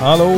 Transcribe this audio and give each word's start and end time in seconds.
Hallå! 0.00 0.34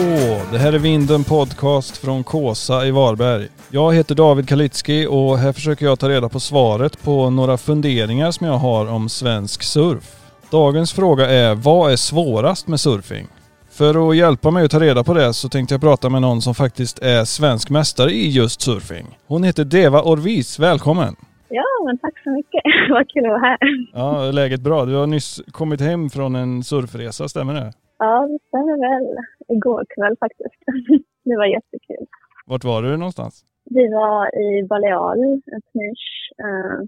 Det 0.53 0.58
här 0.58 0.73
är 0.73 0.79
Vinden 0.79 1.25
Podcast 1.25 1.97
från 1.97 2.25
Kåsa 2.25 2.86
i 2.86 2.91
Varberg. 2.91 3.49
Jag 3.70 3.95
heter 3.95 4.15
David 4.15 4.49
Kalitski 4.49 5.07
och 5.11 5.38
här 5.38 5.52
försöker 5.52 5.86
jag 5.86 5.99
ta 5.99 6.08
reda 6.08 6.29
på 6.29 6.41
svaret 6.41 7.02
på 7.02 7.31
några 7.31 7.57
funderingar 7.57 8.30
som 8.30 8.46
jag 8.46 8.54
har 8.54 8.90
om 8.90 9.09
svensk 9.09 9.62
surf. 9.62 10.16
Dagens 10.50 10.93
fråga 10.93 11.30
är, 11.30 11.54
vad 11.54 11.93
är 11.93 11.96
svårast 11.96 12.68
med 12.68 12.80
surfing? 12.80 13.27
För 13.70 14.11
att 14.11 14.16
hjälpa 14.16 14.50
mig 14.50 14.64
att 14.64 14.70
ta 14.70 14.80
reda 14.80 15.04
på 15.04 15.14
det 15.14 15.32
så 15.32 15.48
tänkte 15.48 15.74
jag 15.74 15.80
prata 15.80 16.08
med 16.08 16.22
någon 16.22 16.42
som 16.42 16.54
faktiskt 16.54 16.98
är 16.98 17.24
svensk 17.24 17.70
mästare 17.70 18.10
i 18.10 18.30
just 18.30 18.60
surfing. 18.60 19.06
Hon 19.26 19.42
heter 19.42 19.64
Deva 19.64 20.02
Orvis, 20.02 20.58
välkommen! 20.58 21.16
Ja, 21.48 21.64
men 21.86 21.98
tack 21.98 22.22
så 22.24 22.30
mycket. 22.30 22.62
Vad 22.90 23.08
kul 23.08 23.24
att 23.24 23.30
vara 23.30 23.40
här. 23.40 23.58
Ja, 23.92 24.30
läget 24.30 24.60
bra. 24.60 24.84
Du 24.84 24.94
har 24.94 25.06
nyss 25.06 25.40
kommit 25.50 25.80
hem 25.80 26.10
från 26.10 26.37
en 26.37 26.62
surfresa, 26.65 27.29
stämmer 27.29 27.55
det? 27.55 27.73
Ja, 27.98 28.27
det 28.27 28.38
stämmer 28.48 28.77
väl. 28.88 29.16
Igår 29.56 29.84
kväll 29.95 30.16
faktiskt. 30.20 30.61
Det 31.24 31.37
var 31.37 31.47
jättekul. 31.47 32.06
Vart 32.47 32.65
var 32.65 32.83
du 32.83 32.97
någonstans? 32.97 33.45
Vi 33.65 33.88
var 33.88 34.38
i 34.45 34.62
Baleal, 34.62 35.20
ett 35.56 35.69
nisch, 35.74 36.33
eh, 36.45 36.79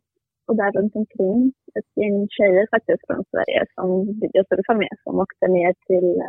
och 0.47 0.57
där 0.57 0.73
runt 0.73 0.97
omkring. 0.97 1.53
Ett 1.79 1.91
gäng 2.03 2.29
tjejer 2.31 2.67
faktiskt 2.71 3.07
från 3.07 3.25
Sverige 3.31 3.67
som 3.75 3.89
jag 4.33 4.47
surfade 4.49 4.79
med 4.79 4.95
som 5.05 5.19
åkte 5.19 5.47
ner 5.49 5.75
till, 5.87 6.23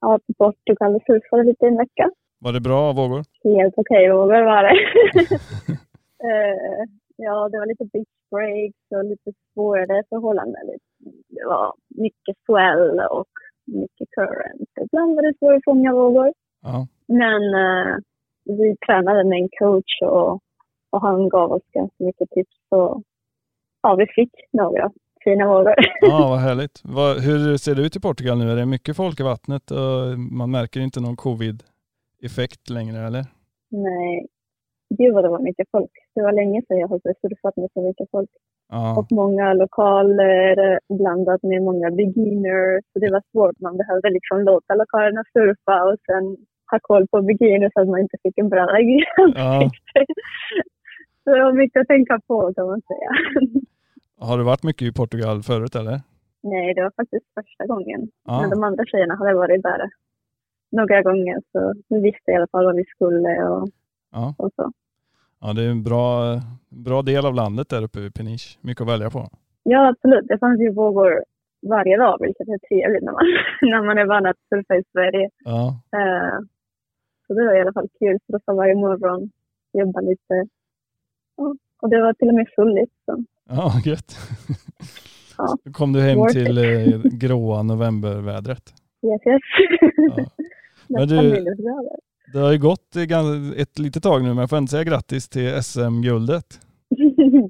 ja, 0.00 0.18
Portugal 0.38 0.94
och 0.94 1.02
surfade 1.06 1.42
lite 1.44 1.64
i 1.64 1.68
en 1.68 1.76
vecka. 1.76 2.10
Var 2.38 2.52
det 2.52 2.60
bra 2.60 2.92
vågor? 2.92 3.22
Helt 3.44 3.74
okej 3.76 4.12
vågor 4.12 4.42
var 4.42 4.62
det. 4.62 4.76
Eh, 6.28 6.84
ja, 7.16 7.48
det 7.48 7.58
var 7.58 7.66
lite 7.66 7.84
beach 7.84 8.08
breaks 8.30 8.84
och 8.90 9.04
lite 9.04 9.30
svårare 9.54 10.04
förhållanden. 10.08 10.66
Det 11.28 11.44
var 11.46 11.74
mycket 11.88 12.36
swell 12.46 13.00
och 13.00 13.32
mycket 13.68 14.08
current. 14.10 14.68
Ibland 14.84 15.14
var 15.16 15.22
det 15.22 15.38
svårt 15.38 15.56
att 15.56 15.64
fånga 15.64 15.92
vågor. 15.92 16.32
Ja. 16.62 16.86
Men 17.06 17.42
eh, 17.54 17.96
vi 18.44 18.76
tränade 18.86 19.24
med 19.24 19.38
en 19.42 19.48
coach 19.58 20.02
och, 20.02 20.40
och 20.90 21.00
han 21.00 21.28
gav 21.28 21.52
oss 21.52 21.62
ganska 21.72 22.04
mycket 22.04 22.30
tips. 22.30 22.56
Och, 22.68 23.02
ja, 23.82 23.94
vi 23.94 24.06
fick 24.06 24.32
några 24.52 24.90
fina 25.24 25.48
vågor. 25.48 25.74
Ja, 26.00 26.28
vad 26.28 26.38
härligt. 26.48 26.80
Vad, 26.84 27.20
hur 27.20 27.56
ser 27.56 27.74
det 27.74 27.82
ut 27.82 27.96
i 27.96 28.00
Portugal 28.00 28.38
nu? 28.38 28.50
Är 28.50 28.56
det 28.56 28.66
mycket 28.66 28.96
folk 28.96 29.20
i 29.20 29.22
vattnet 29.22 29.70
och 29.70 30.18
man 30.18 30.50
märker 30.50 30.80
inte 30.80 31.00
någon 31.00 31.16
covid-effekt 31.16 32.70
längre 32.70 32.98
eller? 33.06 33.24
Nej, 33.70 34.26
gud 34.98 35.14
vad 35.14 35.24
det 35.24 35.28
var 35.28 35.38
mycket 35.38 35.68
folk. 35.70 35.90
Det 36.14 36.22
var 36.22 36.32
länge 36.32 36.62
sedan 36.62 36.78
jag 36.78 36.88
hade 36.88 37.14
surfat 37.20 37.56
med 37.56 37.68
så 37.74 37.82
mycket 37.82 38.10
folk. 38.10 38.30
Ja, 38.68 38.98
Och 38.98 39.12
många 39.12 39.54
lokaler 39.54 40.78
blandat 40.98 41.42
med 41.42 41.62
många 41.62 41.90
beginners. 41.90 42.84
Så 42.92 42.98
det 42.98 43.10
var 43.10 43.22
svårt. 43.32 43.60
Man 43.60 43.76
behövde 43.76 44.10
liksom 44.10 44.40
låta 44.40 44.74
lokalerna 44.74 45.24
surfa 45.32 45.84
och 45.84 45.96
sen 46.06 46.36
ha 46.70 46.78
koll 46.82 47.06
på 47.08 47.22
beginners 47.22 47.72
så 47.72 47.80
att 47.80 47.88
man 47.88 48.00
inte 48.00 48.16
fick 48.22 48.38
en 48.38 48.46
i 48.46 49.04
Ja. 49.34 49.70
Så 51.24 51.34
det 51.34 51.44
var 51.44 51.52
mycket 51.52 51.80
att 51.80 51.86
tänka 51.86 52.20
på 52.26 52.54
kan 52.54 52.66
man 52.66 52.82
säga. 52.90 53.10
har 54.20 54.38
du 54.38 54.44
varit 54.44 54.62
mycket 54.62 54.88
i 54.88 54.92
Portugal 54.92 55.42
förut 55.42 55.74
eller? 55.74 56.00
Nej, 56.42 56.74
det 56.74 56.82
var 56.82 56.92
faktiskt 56.96 57.26
första 57.34 57.66
gången. 57.66 58.00
Ja. 58.24 58.40
Men 58.40 58.50
de 58.50 58.62
andra 58.64 58.84
tjejerna 58.84 59.14
hade 59.14 59.34
varit 59.34 59.62
där 59.62 59.90
några 60.72 61.02
gånger 61.02 61.36
så 61.52 61.74
vi 61.88 62.00
visste 62.00 62.30
i 62.30 62.34
alla 62.34 62.46
fall 62.46 62.64
vad 62.64 62.76
vi 62.76 62.84
skulle 62.84 63.48
och, 63.48 63.68
Ja, 64.12 64.34
och 64.38 64.50
så. 64.56 64.72
Ja 65.40 65.52
det 65.52 65.62
är 65.62 65.70
en 65.70 65.82
bra, 65.82 66.34
bra 66.68 67.02
del 67.02 67.26
av 67.26 67.34
landet 67.34 67.68
där 67.68 67.84
uppe 67.84 68.00
i 68.00 68.10
Peniche. 68.10 68.58
Mycket 68.60 68.82
att 68.82 68.88
välja 68.88 69.10
på. 69.10 69.28
Ja, 69.62 69.88
absolut. 69.88 70.28
Det 70.28 70.38
fanns 70.38 70.60
ju 70.60 70.72
vågor 70.72 71.24
varje 71.62 71.96
dag, 71.96 72.16
vilket 72.20 72.48
är 72.48 72.58
trevligt 72.68 73.02
när 73.02 73.12
man, 73.12 73.24
när 73.70 73.82
man 73.86 73.98
är 73.98 74.06
van 74.06 74.26
att 74.26 74.36
surfa 74.48 74.76
i 74.76 74.82
Sverige. 74.92 75.30
Ja, 75.44 75.80
Eh, 75.98 76.38
så 77.26 77.34
det 77.34 77.44
var 77.44 77.56
i 77.56 77.60
alla 77.60 77.72
fall 77.72 77.88
kul. 77.98 78.18
Surfa 78.26 78.52
varje 78.54 78.74
morgon, 78.74 79.30
jobba 79.72 80.00
lite. 80.00 80.46
Ja, 81.36 81.54
och 81.82 81.90
det 81.90 82.00
var 82.00 82.12
till 82.12 82.28
och 82.28 82.34
med 82.34 82.46
soligt. 82.54 82.92
Så. 83.04 83.24
ja 83.48 83.72
gött. 83.84 84.16
Ja. 85.38 85.56
Då 85.64 85.72
kom 85.72 85.92
du 85.92 86.00
hem 86.00 86.18
till 86.32 86.58
eh, 86.58 87.00
gråa 87.02 87.62
novembervädret. 87.62 88.74
Yes, 89.02 89.26
yes. 89.26 89.40
Ja. 90.16 90.24
Men 90.98 91.08
du-. 91.08 91.44
Det 92.32 92.38
har 92.38 92.52
ju 92.52 92.58
gått 92.58 92.96
ett 93.56 93.78
litet 93.78 94.02
tag 94.02 94.22
nu 94.22 94.28
men 94.28 94.38
jag 94.38 94.50
får 94.50 94.58
inte 94.58 94.70
säga 94.70 94.84
grattis 94.84 95.28
till 95.28 95.62
SM-guldet. 95.62 96.60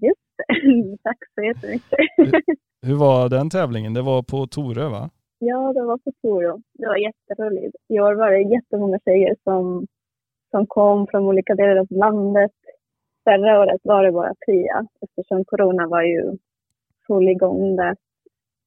Just 0.03 0.29
det. 0.37 0.97
Tack 1.03 1.19
så 1.35 1.43
jättemycket. 1.43 1.99
Hur 2.87 2.95
var 2.95 3.29
den 3.29 3.51
tävlingen? 3.51 3.95
Det 3.95 4.03
var 4.03 4.23
på 4.23 4.47
Torö 4.47 4.89
va? 4.89 5.11
Ja, 5.39 5.73
det 5.73 5.83
var 5.83 5.99
på 5.99 6.13
Toro. 6.23 6.63
Det 6.75 6.87
var 6.87 6.97
jätteroligt. 6.97 7.77
I 7.89 8.01
år 8.01 8.15
var 8.15 8.31
det 8.31 8.55
jättemånga 8.55 8.99
tjejer 9.05 9.37
som, 9.45 9.87
som 10.51 10.67
kom 10.67 11.07
från 11.07 11.25
olika 11.25 11.55
delar 11.55 11.77
av 11.77 11.87
landet. 11.91 12.53
Förra 13.25 13.61
året 13.61 13.81
var 13.83 14.05
det 14.05 14.13
bara 14.13 14.35
Pia 14.47 14.87
eftersom 15.01 15.45
corona 15.45 15.89
var 15.89 16.03
ju 16.03 16.39
full 17.07 17.29
igång 17.29 17.77
där. 17.77 17.97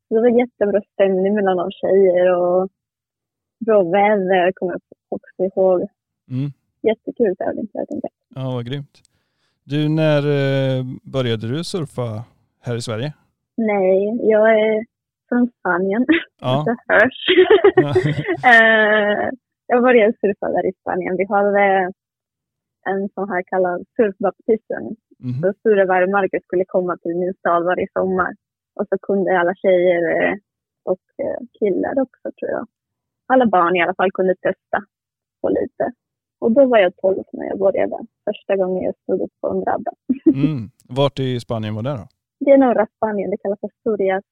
Så 0.07 0.15
det 0.15 0.21
var 0.21 0.39
jättebra 0.39 0.81
stämning 0.93 1.33
mellan 1.35 1.59
oss 1.59 1.73
tjejer 1.81 2.37
och 2.37 2.69
bra 3.65 3.83
väder 3.83 4.51
kommer 4.55 4.71
jag 4.71 4.81
också 5.09 5.43
ihåg. 5.43 5.87
Mm. 6.31 6.51
Jättekul 6.81 7.35
tävling 7.35 7.67
helt 7.73 7.91
enkelt. 7.91 8.13
Ja, 8.35 8.51
vad 8.51 8.65
grymt. 8.65 9.01
Du, 9.63 9.89
när 9.89 10.21
eh, 10.39 10.83
började 11.03 11.47
du 11.47 11.63
surfa 11.63 12.23
här 12.61 12.75
i 12.75 12.81
Sverige? 12.81 13.13
Nej, 13.57 14.19
jag 14.31 14.59
är 14.59 14.85
från 15.29 15.49
Spanien. 15.59 16.05
Ja. 16.41 16.65
Det 16.67 16.93
hörs. 16.93 17.19
Eh, 18.51 19.29
jag 19.67 19.83
började 19.83 20.13
surfa 20.21 20.47
där 20.49 20.65
i 20.69 20.73
Spanien. 20.81 21.17
Vi 21.17 21.25
hade 21.29 21.91
en 22.85 23.09
sån 23.15 23.29
här 23.29 23.43
kallad 23.47 23.85
surfbaptism. 23.95 24.83
Mhm. 25.19 25.41
Så 25.41 25.53
Sture 25.59 25.85
Värmarker 25.85 26.39
skulle 26.43 26.65
komma 26.65 26.97
till 26.97 27.15
min 27.15 27.33
stad 27.33 27.63
varje 27.63 27.87
sommar. 27.93 28.35
Och 28.75 28.85
så 28.89 28.97
kunde 29.01 29.39
alla 29.39 29.55
tjejer 29.55 30.23
eh, 30.23 30.33
och 30.83 30.99
killar 31.59 32.01
också 32.01 32.31
tror 32.39 32.51
jag. 32.51 32.67
Alla 33.27 33.45
barn 33.45 33.75
i 33.75 33.81
alla 33.81 33.95
fall 33.95 34.11
kunde 34.11 34.35
testa 34.35 34.79
på 35.41 35.49
lite. 35.49 35.91
Och 36.41 36.51
då 36.51 36.65
var 36.65 36.79
jag 36.79 36.91
12 36.97 37.23
när 37.33 37.45
jag 37.45 37.59
började. 37.59 37.97
Första 38.27 38.55
gången 38.55 38.83
jag 38.83 38.95
stod 39.03 39.21
upp 39.21 39.35
på 39.41 39.47
en 39.49 39.59
bräda. 39.63 39.91
Mm. 40.25 40.69
Vart 40.99 41.19
i 41.19 41.39
Spanien 41.39 41.75
var 41.75 41.83
det 41.83 41.95
då? 42.01 42.05
Det 42.43 42.51
är 42.51 42.57
norra 42.57 42.85
Spanien, 42.95 43.29
det 43.31 43.37
kallas 43.37 43.63
Asturias. 43.63 44.23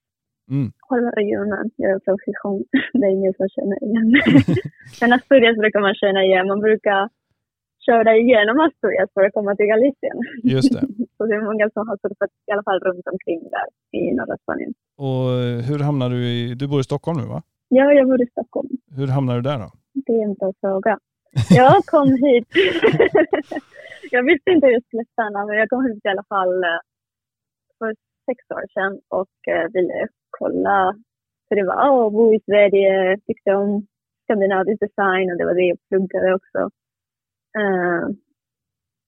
Mm. 0.52 0.72
Själva 0.88 1.12
regionen, 1.22 1.66
jag 1.75 1.92
är 1.92 2.00
från 2.06 2.18
Gijón. 2.24 2.64
Det 3.00 3.06
är 3.08 3.12
ingen 3.20 3.34
som 3.40 3.47
känner 3.56 3.78
igen. 3.88 4.08
Men 5.02 5.14
Asturias 5.14 5.58
brukar 5.64 5.81
man 5.88 5.96
känna 5.96 6.22
igen. 6.24 6.47
Man 6.47 6.59
brukar 6.68 7.09
köra 7.88 8.12
igenom 8.24 8.59
Asturias 8.59 9.09
för 9.14 9.22
att 9.26 9.34
komma 9.34 9.56
till 9.56 9.66
Galicien. 9.74 10.18
Just 10.44 10.74
det. 10.76 10.84
Så 11.18 11.22
det 11.26 11.36
är 11.36 11.41
många 11.52 11.70
som 11.74 11.88
har 11.88 11.97
surfat 12.03 12.31
i 12.47 12.52
alla 12.52 12.64
fall 12.64 12.80
runt 12.80 13.08
omkring 13.14 13.40
där 13.56 13.68
i 14.00 14.02
norra 14.18 14.38
Spanien. 14.44 14.74
Och 15.06 15.24
eh, 15.44 15.58
hur 15.70 15.80
hamnar 15.88 16.09
du 16.09 16.20
i, 16.34 16.56
du 16.59 16.68
bor 16.68 16.80
i 16.80 16.84
Stockholm 16.91 17.18
nu 17.22 17.28
va? 17.34 17.41
Ja, 17.70 17.86
jag 17.94 18.08
bor 18.08 18.22
i 18.22 18.28
Stockholm. 18.36 18.70
Hur 18.97 19.08
hamnar 19.08 19.36
du 19.36 19.41
där 19.41 19.59
då? 19.64 19.70
Det 20.06 20.14
är 20.20 20.24
en 20.24 20.34
bra 20.34 20.53
fråga. 20.62 21.00
Jag 21.50 21.85
kom 21.85 22.09
hit. 22.12 22.47
jag 24.12 24.23
visste 24.23 24.51
inte 24.51 24.67
hur 24.67 24.73
jag 24.73 24.84
skulle 24.84 25.06
stanna, 25.12 25.45
men 25.45 25.57
jag 25.57 25.69
kom 25.69 25.85
hit 25.85 26.06
i 26.06 26.07
alla 26.07 26.23
fall 26.23 26.63
eh, 26.63 26.79
för 27.78 27.95
sex 28.25 28.40
år 28.56 28.66
sedan 28.73 29.00
och 29.07 29.53
eh, 29.53 29.67
ville 29.73 30.07
kolla 30.29 30.95
hur 31.50 31.56
det 31.56 31.66
var 31.66 32.07
att 32.07 32.13
bo 32.13 32.34
i 32.34 32.40
Sverige. 32.45 33.17
Tyckte 33.28 33.51
om 33.51 33.88
skandinavisk 34.23 34.79
design 34.79 35.31
och 35.31 35.38
det 35.38 35.45
var 35.45 35.53
det 35.53 35.67
jag 35.73 35.78
pluggade 35.90 36.35
också. 36.35 36.59
Eh, 37.59 38.03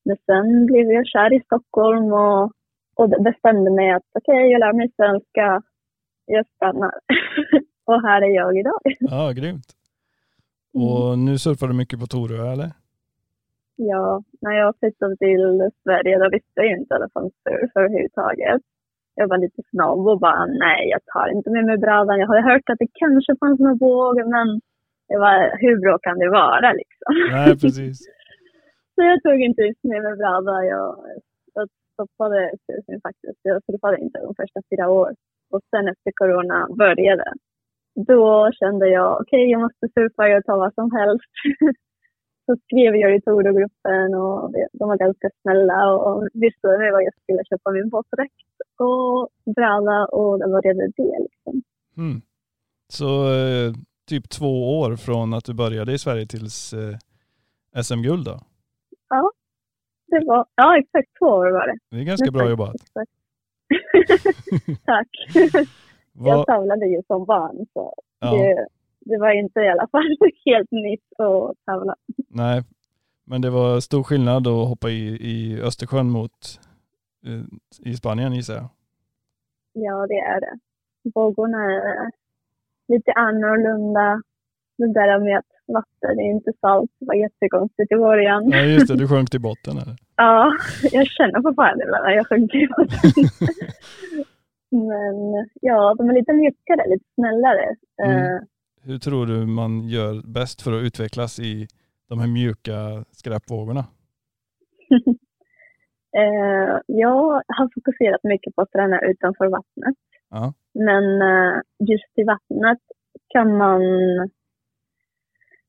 men 0.06 0.18
sen 0.26 0.66
blev 0.66 0.92
jag 0.92 1.08
kär 1.08 1.34
i 1.34 1.42
Stockholm 1.46 2.14
och, 2.14 2.52
och 2.96 3.10
bestämde 3.24 3.72
mig 3.72 3.92
att 3.92 4.10
okej, 4.20 4.52
jag 4.52 4.60
lär 4.60 4.74
mig 4.74 4.92
svenska. 4.96 5.62
Jag 6.26 6.46
stannar. 6.56 6.94
och 7.86 8.02
här 8.02 8.22
är 8.22 8.36
jag 8.36 8.60
idag. 8.60 8.82
Ja, 9.00 9.32
grymt. 9.32 9.81
Och 10.74 11.20
nu 11.20 11.38
surfar 11.38 11.68
du 11.68 11.74
mycket 11.74 12.00
på 12.00 12.08
Torö 12.08 12.52
eller? 12.52 12.72
Ja, 13.76 14.24
när 14.42 14.52
jag 14.52 14.78
flyttade 14.80 15.18
till 15.18 15.70
Sverige 15.84 16.20
då 16.20 16.30
visste 16.30 16.62
jag 16.62 16.72
inte 16.78 16.96
att 16.96 17.02
det 17.02 17.14
fanns 17.14 17.34
surf 17.44 17.72
överhuvudtaget. 17.76 18.62
Jag 19.16 19.28
var 19.28 19.38
lite 19.38 19.62
snabb 19.70 20.08
och 20.08 20.20
bara 20.20 20.46
nej, 20.46 20.90
jag 20.90 21.02
tar 21.06 21.28
inte 21.36 21.50
med 21.50 21.66
mig 21.66 21.78
brädan. 21.78 22.20
Jag 22.20 22.28
hade 22.28 22.52
hört 22.52 22.70
att 22.70 22.80
det 22.80 22.88
kanske 22.94 23.36
fanns 23.40 23.60
någon 23.60 23.78
våg, 23.78 24.16
men 24.18 24.48
det 25.08 25.18
var, 25.18 25.58
hur 25.64 25.76
bra 25.84 25.98
kan 25.98 26.20
det 26.20 26.30
vara 26.30 26.74
liksom? 26.74 27.14
Nej, 27.32 27.60
precis. 27.62 27.98
Så 28.96 29.02
jag 29.12 29.24
tog 29.24 29.42
inte 29.42 29.74
med 29.82 30.02
mig 30.04 30.16
bräda. 30.22 30.66
Jag, 30.66 30.88
jag 31.54 31.70
stoppade 31.94 32.52
surfing 32.66 33.02
faktiskt. 33.02 33.40
Jag 33.42 33.64
surfade 33.66 33.98
inte 33.98 34.20
de 34.20 34.36
första 34.36 34.60
fyra 34.70 34.90
år. 34.90 35.16
Och 35.52 35.62
sen 35.70 35.88
efter 35.88 36.12
corona 36.16 36.68
började, 36.78 37.34
då 37.96 38.52
kände 38.60 38.90
jag 38.90 39.22
okej, 39.22 39.52
jag 39.52 39.62
måste 39.62 39.88
surfa, 39.94 40.28
jag 40.28 40.46
tar 40.46 40.58
vad 40.58 40.74
som 40.74 40.92
helst. 40.92 41.32
så 42.46 42.56
skrev 42.66 42.96
jag 42.96 43.16
i 43.16 43.22
Toro-gruppen 43.22 44.16
och 44.16 44.54
de 44.74 44.90
var 44.90 44.98
ganska 44.98 45.30
snälla 45.42 45.94
och 45.94 46.28
visste 46.34 46.68
vad 46.68 47.04
jag 47.04 47.14
skulle 47.24 47.44
köpa 47.50 47.72
min 47.72 47.90
våtdräkt 47.90 48.36
och 48.80 49.30
bräda 49.56 50.06
och 50.06 50.40
det 50.40 50.48
började 50.48 50.92
det 50.98 51.18
liksom. 51.20 51.62
Mm. 51.98 52.22
Så 52.88 53.34
eh, 53.34 53.74
typ 54.10 54.30
två 54.30 54.80
år 54.80 54.96
från 54.96 55.34
att 55.34 55.46
du 55.46 55.54
började 55.54 55.94
i 55.94 55.98
Sverige 55.98 56.26
tills 56.26 56.74
eh, 56.74 56.98
SM-guld 57.84 58.26
då. 58.26 58.40
Ja, 59.10 59.32
det 60.08 60.26
var, 60.26 60.46
ja 60.56 60.78
exakt 60.78 61.10
två 61.20 61.26
år 61.26 61.52
var 61.52 61.68
det. 61.68 61.78
Det 61.90 61.98
är 62.02 62.04
ganska 62.04 62.32
bra 62.32 62.50
jobbat. 62.50 62.76
Tack. 64.86 65.08
Vad, 66.14 66.38
Jag 66.38 66.46
tävlade 66.46 66.86
ju 66.86 67.02
som 67.08 67.26
barn 67.26 67.66
så 67.74 67.94
ja, 68.20 68.32
det, 68.32 68.68
det 69.00 69.18
var 69.18 69.32
inte 69.40 69.60
i 69.60 69.70
alla 69.70 69.88
fall 69.88 70.18
helt 70.46 70.72
nytt 70.72 71.20
att 71.20 71.66
tävla. 71.66 71.96
nej, 72.30 72.64
men 73.26 73.42
det 73.42 73.50
var 73.50 73.80
stor 73.80 74.04
skillnad 74.04 74.48
att 74.48 74.68
hoppa 74.68 74.90
i, 74.90 75.08
i 75.08 75.62
Östersjön 75.62 76.10
mot 76.10 76.60
eh, 77.26 77.90
i 77.92 77.94
Spanien 77.96 78.34
gissar 78.34 78.54
jag. 78.56 78.70
Ja, 79.74 80.08
det 80.08 80.20
är 80.20 80.40
det. 80.42 80.60
Vågorna 81.16 81.58
är 81.64 82.12
lite 82.88 83.12
annorlunda. 83.12 84.22
Det 84.78 84.94
där 84.94 85.20
med 85.20 85.38
att 85.38 85.46
vatten 85.68 86.20
är 86.20 86.32
inte 86.32 86.52
salt 86.62 86.92
var 87.00 87.16
jättekonstigt 87.16 87.92
i 87.92 87.96
början. 87.96 88.50
Ja 88.50 88.60
just 88.62 88.88
det, 88.88 88.96
du 88.98 89.08
sjönk 89.12 89.30
till 89.30 89.42
botten 89.42 89.78
eller? 89.78 89.96
Ja, 90.16 90.52
jag 90.92 91.08
känner 91.08 91.42
fortfarande 91.42 91.84
ibland 91.84 92.04
när 92.06 92.12
jag 92.12 92.28
sjunker 92.28 92.58
i 92.58 92.68
vatten. 92.68 93.48
Men 94.72 95.48
ja, 95.62 95.96
de 95.98 96.10
är 96.10 96.14
lite 96.14 96.34
mjukare, 96.34 96.90
lite 96.90 97.06
snällare. 97.16 97.76
Mm. 98.04 98.36
Eh, 98.36 98.42
Hur 98.84 98.98
tror 98.98 99.26
du 99.26 99.46
man 99.46 99.82
gör 99.82 100.34
bäst 100.34 100.62
för 100.62 100.72
att 100.74 100.84
utvecklas 100.84 101.40
i 101.40 101.68
de 102.10 102.20
här 102.20 102.28
mjuka 102.28 103.06
skräpvågorna? 103.12 103.86
eh, 106.18 106.80
jag 106.88 107.44
har 107.48 107.74
fokuserat 107.76 108.24
mycket 108.24 108.56
på 108.56 108.62
att 108.62 108.72
träna 108.72 109.02
utanför 109.02 109.48
vattnet. 109.48 109.96
Ja. 110.30 110.54
Men 110.74 111.22
eh, 111.22 111.62
just 111.80 112.12
i 112.16 112.24
vattnet 112.24 112.80
kan 113.28 113.58
man 113.58 113.82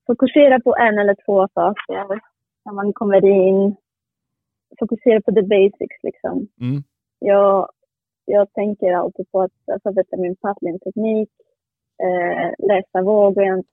fokusera 0.06 0.60
på 0.60 0.76
en 0.76 0.98
eller 0.98 1.16
två 1.26 1.48
saker 1.54 2.20
när 2.64 2.72
man 2.72 2.92
kommer 2.92 3.24
in. 3.24 3.76
Fokusera 4.78 5.20
på 5.20 5.32
the 5.32 5.42
basics 5.42 6.02
liksom. 6.02 6.48
Mm. 6.60 6.82
Jag, 7.18 7.68
jag 8.24 8.52
tänker 8.52 8.92
alltid 8.92 9.30
på 9.30 9.40
att 9.40 9.82
förbättra 9.82 10.16
min 10.16 10.36
paddlingteknik, 10.36 11.30
eh, 12.02 12.66
läsa 12.68 13.02
vågen. 13.02 13.64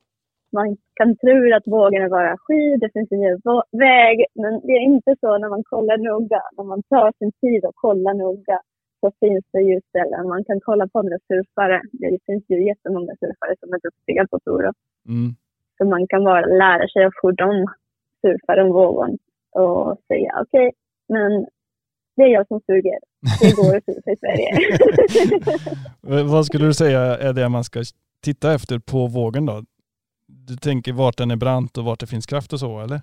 Man 0.51 0.77
kan 0.93 1.15
tro 1.15 1.55
att 1.55 1.67
vågen 1.67 2.01
är 2.03 2.09
bara 2.09 2.37
skid, 2.37 2.79
det 2.79 2.91
finns 2.93 3.11
en 3.11 3.37
vå- 3.37 3.63
väg, 3.71 4.25
men 4.35 4.59
det 4.63 4.71
är 4.71 4.79
inte 4.79 5.15
så 5.19 5.37
när 5.37 5.49
man 5.49 5.63
kollar 5.63 5.97
noga. 5.97 6.41
När 6.57 6.63
man 6.63 6.83
tar 6.83 7.13
sin 7.19 7.31
tid 7.31 7.65
och 7.65 7.75
kollar 7.75 8.13
noga 8.13 8.59
så 8.99 9.11
finns 9.19 9.45
det 9.51 9.61
ju 9.61 9.81
ställen. 9.89 10.27
Man 10.27 10.43
kan 10.43 10.59
kolla 10.61 10.87
på 10.87 10.99
andra 10.99 11.17
surfare. 11.27 11.81
Det 11.91 12.19
finns 12.25 12.43
ju 12.47 12.67
jättemånga 12.67 13.13
surfare 13.19 13.55
som 13.59 13.73
är 13.73 13.79
duktiga 13.83 14.27
på 14.31 14.39
Toro. 14.39 14.71
Mm. 15.07 15.29
Så 15.77 15.85
man 15.85 16.07
kan 16.07 16.23
bara 16.23 16.45
lära 16.45 16.87
sig 16.87 17.05
av 17.05 17.11
hur 17.21 17.31
de 17.31 17.65
surfar 18.21 18.57
om 18.57 18.69
vågen 18.73 19.17
och 19.51 19.97
säga 20.07 20.31
okej, 20.41 20.71
men 21.07 21.47
det 22.19 22.25
är 22.25 22.33
jag 22.33 22.47
som 22.47 22.61
suger. 22.65 22.99
Det 23.41 23.55
går 23.55 23.77
att 23.77 23.83
surfa 23.85 24.11
i 24.11 24.17
Sverige. 24.17 24.49
Vad 26.33 26.45
skulle 26.45 26.65
du 26.65 26.73
säga 26.73 26.99
är 27.01 27.33
det 27.33 27.49
man 27.49 27.63
ska 27.63 27.79
titta 28.23 28.53
efter 28.53 28.79
på 28.79 29.07
vågen 29.07 29.45
då? 29.45 29.63
Du 30.27 30.55
tänker 30.55 30.93
vart 30.93 31.17
den 31.17 31.31
är 31.31 31.35
brant 31.35 31.77
och 31.77 31.85
vart 31.85 31.99
det 31.99 32.07
finns 32.07 32.25
kraft 32.25 32.53
och 32.53 32.59
så 32.59 32.79
eller? 32.79 33.01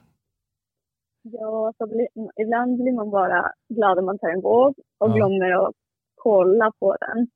ja, 1.32 1.72
så 1.78 1.86
blir, 1.86 2.08
ibland 2.42 2.76
blir 2.82 2.92
man 2.92 3.10
bara 3.10 3.52
glad 3.68 3.98
om 3.98 4.04
man 4.04 4.18
tar 4.18 4.28
en 4.28 4.40
våg 4.40 4.74
och 4.98 5.08
Ja. 5.10 5.14
glömmer 5.14 5.66
att 5.68 5.74
kolla 6.14 6.72
på 6.80 6.96
den. 7.00 7.28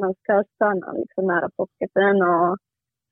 Man 0.00 0.14
ska 0.14 0.44
stanna 0.54 0.92
liksom 0.92 1.26
nära 1.26 1.48
pocketen 1.56 2.22
och 2.22 2.58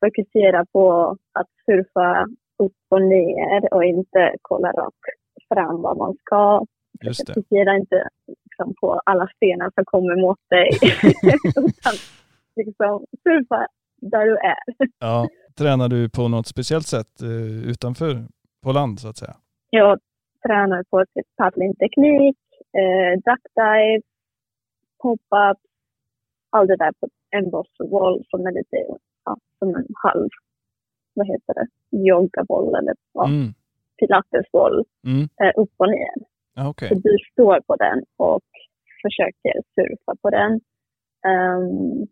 fokusera 0.05 0.67
på 0.73 1.17
att 1.33 1.47
surfa 1.67 2.27
upp 2.59 2.77
och 2.91 3.03
ner 3.03 3.75
och 3.75 3.85
inte 3.85 4.35
kolla 4.43 4.73
rakt 4.73 5.07
fram 5.49 5.83
vad 5.83 5.97
man 5.97 6.15
ska. 6.21 6.67
Just 7.05 7.27
det. 7.27 7.35
Fokusera 7.35 7.77
inte 7.77 8.09
liksom, 8.49 8.75
på 8.81 9.01
alla 9.05 9.29
stenar 9.37 9.71
som 9.75 9.85
kommer 9.85 10.17
mot 10.21 10.39
dig. 10.49 10.69
Utan 11.57 11.95
liksom 12.57 13.07
surfa 13.23 13.67
där 14.01 14.25
du 14.27 14.37
är. 14.37 14.89
Ja. 14.99 15.29
Tränar 15.59 15.89
du 15.89 16.09
på 16.11 16.29
något 16.29 16.47
speciellt 16.47 16.87
sätt 16.87 17.23
eh, 17.23 17.71
utanför, 17.71 18.25
på 18.63 18.73
land 18.73 19.01
så 19.01 19.09
att 19.09 19.17
säga? 19.17 19.37
Jag 19.71 19.99
tränar 20.47 20.83
på 20.91 21.05
typ 21.15 21.27
paddlingteknik, 21.37 22.37
eh, 22.81 23.13
duckdive, 23.25 24.03
pop-up, 25.03 25.59
allt 26.51 26.69
det 26.69 26.77
där 26.77 26.93
på 27.01 27.09
en 27.31 27.51
bossboll 27.51 28.25
som 28.31 28.47
är 28.47 28.53
lite 28.53 28.77
ja, 29.25 29.37
som 29.59 29.69
en 29.69 29.87
halv, 30.05 30.29
vad 31.15 31.27
heter 31.27 31.55
det, 31.55 31.67
yogaboll 31.97 32.75
eller 32.75 32.95
ja, 33.13 33.25
Mm. 33.29 33.55
pilatesboll 34.01 34.85
Mm. 35.07 35.23
eh, 35.43 35.53
upp 35.63 35.73
och 35.77 35.89
ner. 35.89 36.15
Ja, 36.55 36.69
Okej. 36.69 36.89
Så 36.89 36.95
du 36.95 37.17
står 37.33 37.61
på 37.61 37.77
den 37.77 38.05
och 38.17 38.43
försöker 39.03 39.55
surfa 39.75 40.17
på 40.23 40.31
den. 40.31 40.53
Um, 41.33 42.07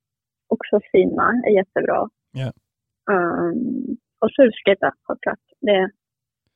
också 0.48 0.80
simma 0.92 1.42
är 1.46 1.50
jättebra. 1.50 2.08
Ja. 2.32 2.52
Um, 3.10 3.96
och 4.20 4.30
surfskejta 4.30 4.92
såklart. 5.06 5.44
Det, 5.60 5.90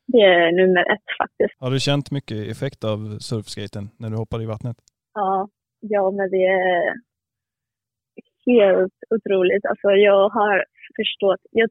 det 0.06 0.22
är 0.22 0.52
nummer 0.52 0.92
ett 0.94 1.08
faktiskt. 1.18 1.54
Har 1.60 1.70
du 1.70 1.80
känt 1.80 2.10
mycket 2.10 2.50
effekt 2.50 2.84
av 2.84 3.18
surfskaten 3.18 3.90
när 3.98 4.10
du 4.10 4.16
hoppar 4.16 4.42
i 4.42 4.46
vattnet? 4.46 4.76
Ja, 5.14 5.48
ja 5.80 6.10
men 6.10 6.30
det 6.30 6.46
är 6.46 6.94
helt 8.46 8.98
otroligt. 9.10 9.64
Alltså 9.66 9.88
jag 9.90 10.28
har 10.28 10.64
förstått, 10.96 11.40
jag, 11.50 11.70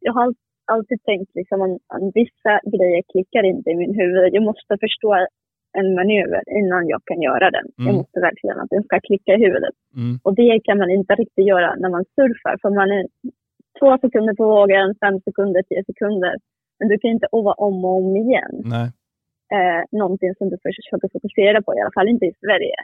jag 0.00 0.12
har 0.12 0.34
alltid 0.74 0.98
tänkt 1.10 1.30
liksom 1.34 1.58
att 1.62 2.02
vissa 2.20 2.52
grejer 2.74 3.02
klickar 3.12 3.42
inte 3.52 3.70
i 3.70 3.76
min 3.82 3.94
huvud. 4.00 4.34
Jag 4.36 4.42
måste 4.50 4.72
förstå 4.86 5.10
en 5.78 5.88
manöver 5.98 6.42
innan 6.60 6.82
jag 6.92 7.00
kan 7.08 7.20
göra 7.28 7.46
den. 7.56 7.66
Jag 7.76 7.86
Mm. 7.86 7.96
måste 7.96 8.20
verkligen 8.28 8.58
att 8.60 8.70
den 8.74 8.82
ska 8.84 9.00
klicka 9.08 9.30
i 9.34 9.40
huvudet. 9.44 9.74
Mm. 9.96 10.14
Och 10.24 10.34
det 10.40 10.60
kan 10.66 10.78
man 10.78 10.90
inte 10.98 11.14
riktigt 11.14 11.46
göra 11.52 11.70
när 11.82 11.90
man 11.96 12.04
surfar. 12.16 12.54
För 12.62 12.70
man 12.80 12.90
är 12.98 13.04
två 13.80 13.90
sekunder 14.04 14.34
på 14.34 14.44
vågen, 14.56 14.94
fem 15.04 15.16
sekunder, 15.26 15.62
tio 15.68 15.84
sekunder. 15.90 16.34
Men 16.78 16.88
du 16.88 16.98
kan 16.98 17.10
inte 17.10 17.26
ova 17.32 17.52
om 17.52 17.84
och 17.84 17.96
om 18.00 18.16
igen. 18.16 18.54
Nej. 18.74 18.88
Eh, 19.56 19.82
någonting 20.00 20.34
som 20.38 20.46
du 20.50 20.56
försöker 20.66 21.08
fokusera 21.12 21.62
på, 21.62 21.74
i 21.76 21.80
alla 21.80 21.94
fall 21.98 22.08
inte 22.08 22.26
i 22.26 22.34
Sverige. 22.44 22.74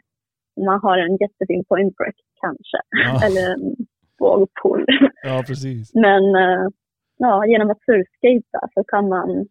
Man 0.67 0.81
har 0.83 0.99
en 0.99 1.17
jättefin 1.17 1.65
point 1.69 1.97
break 1.97 2.15
kanske. 2.41 2.79
Ja, 3.05 3.13
Eller 3.27 3.45
en 3.55 3.77
vågpool. 4.21 4.85
ja 5.23 5.43
precis. 5.47 5.95
Men 5.95 6.23
eh, 6.45 6.67
ja, 7.17 7.47
genom 7.47 7.71
att 7.71 7.85
surfskata 7.85 8.69
så 8.75 8.85
kan 8.85 9.09
man... 9.09 9.47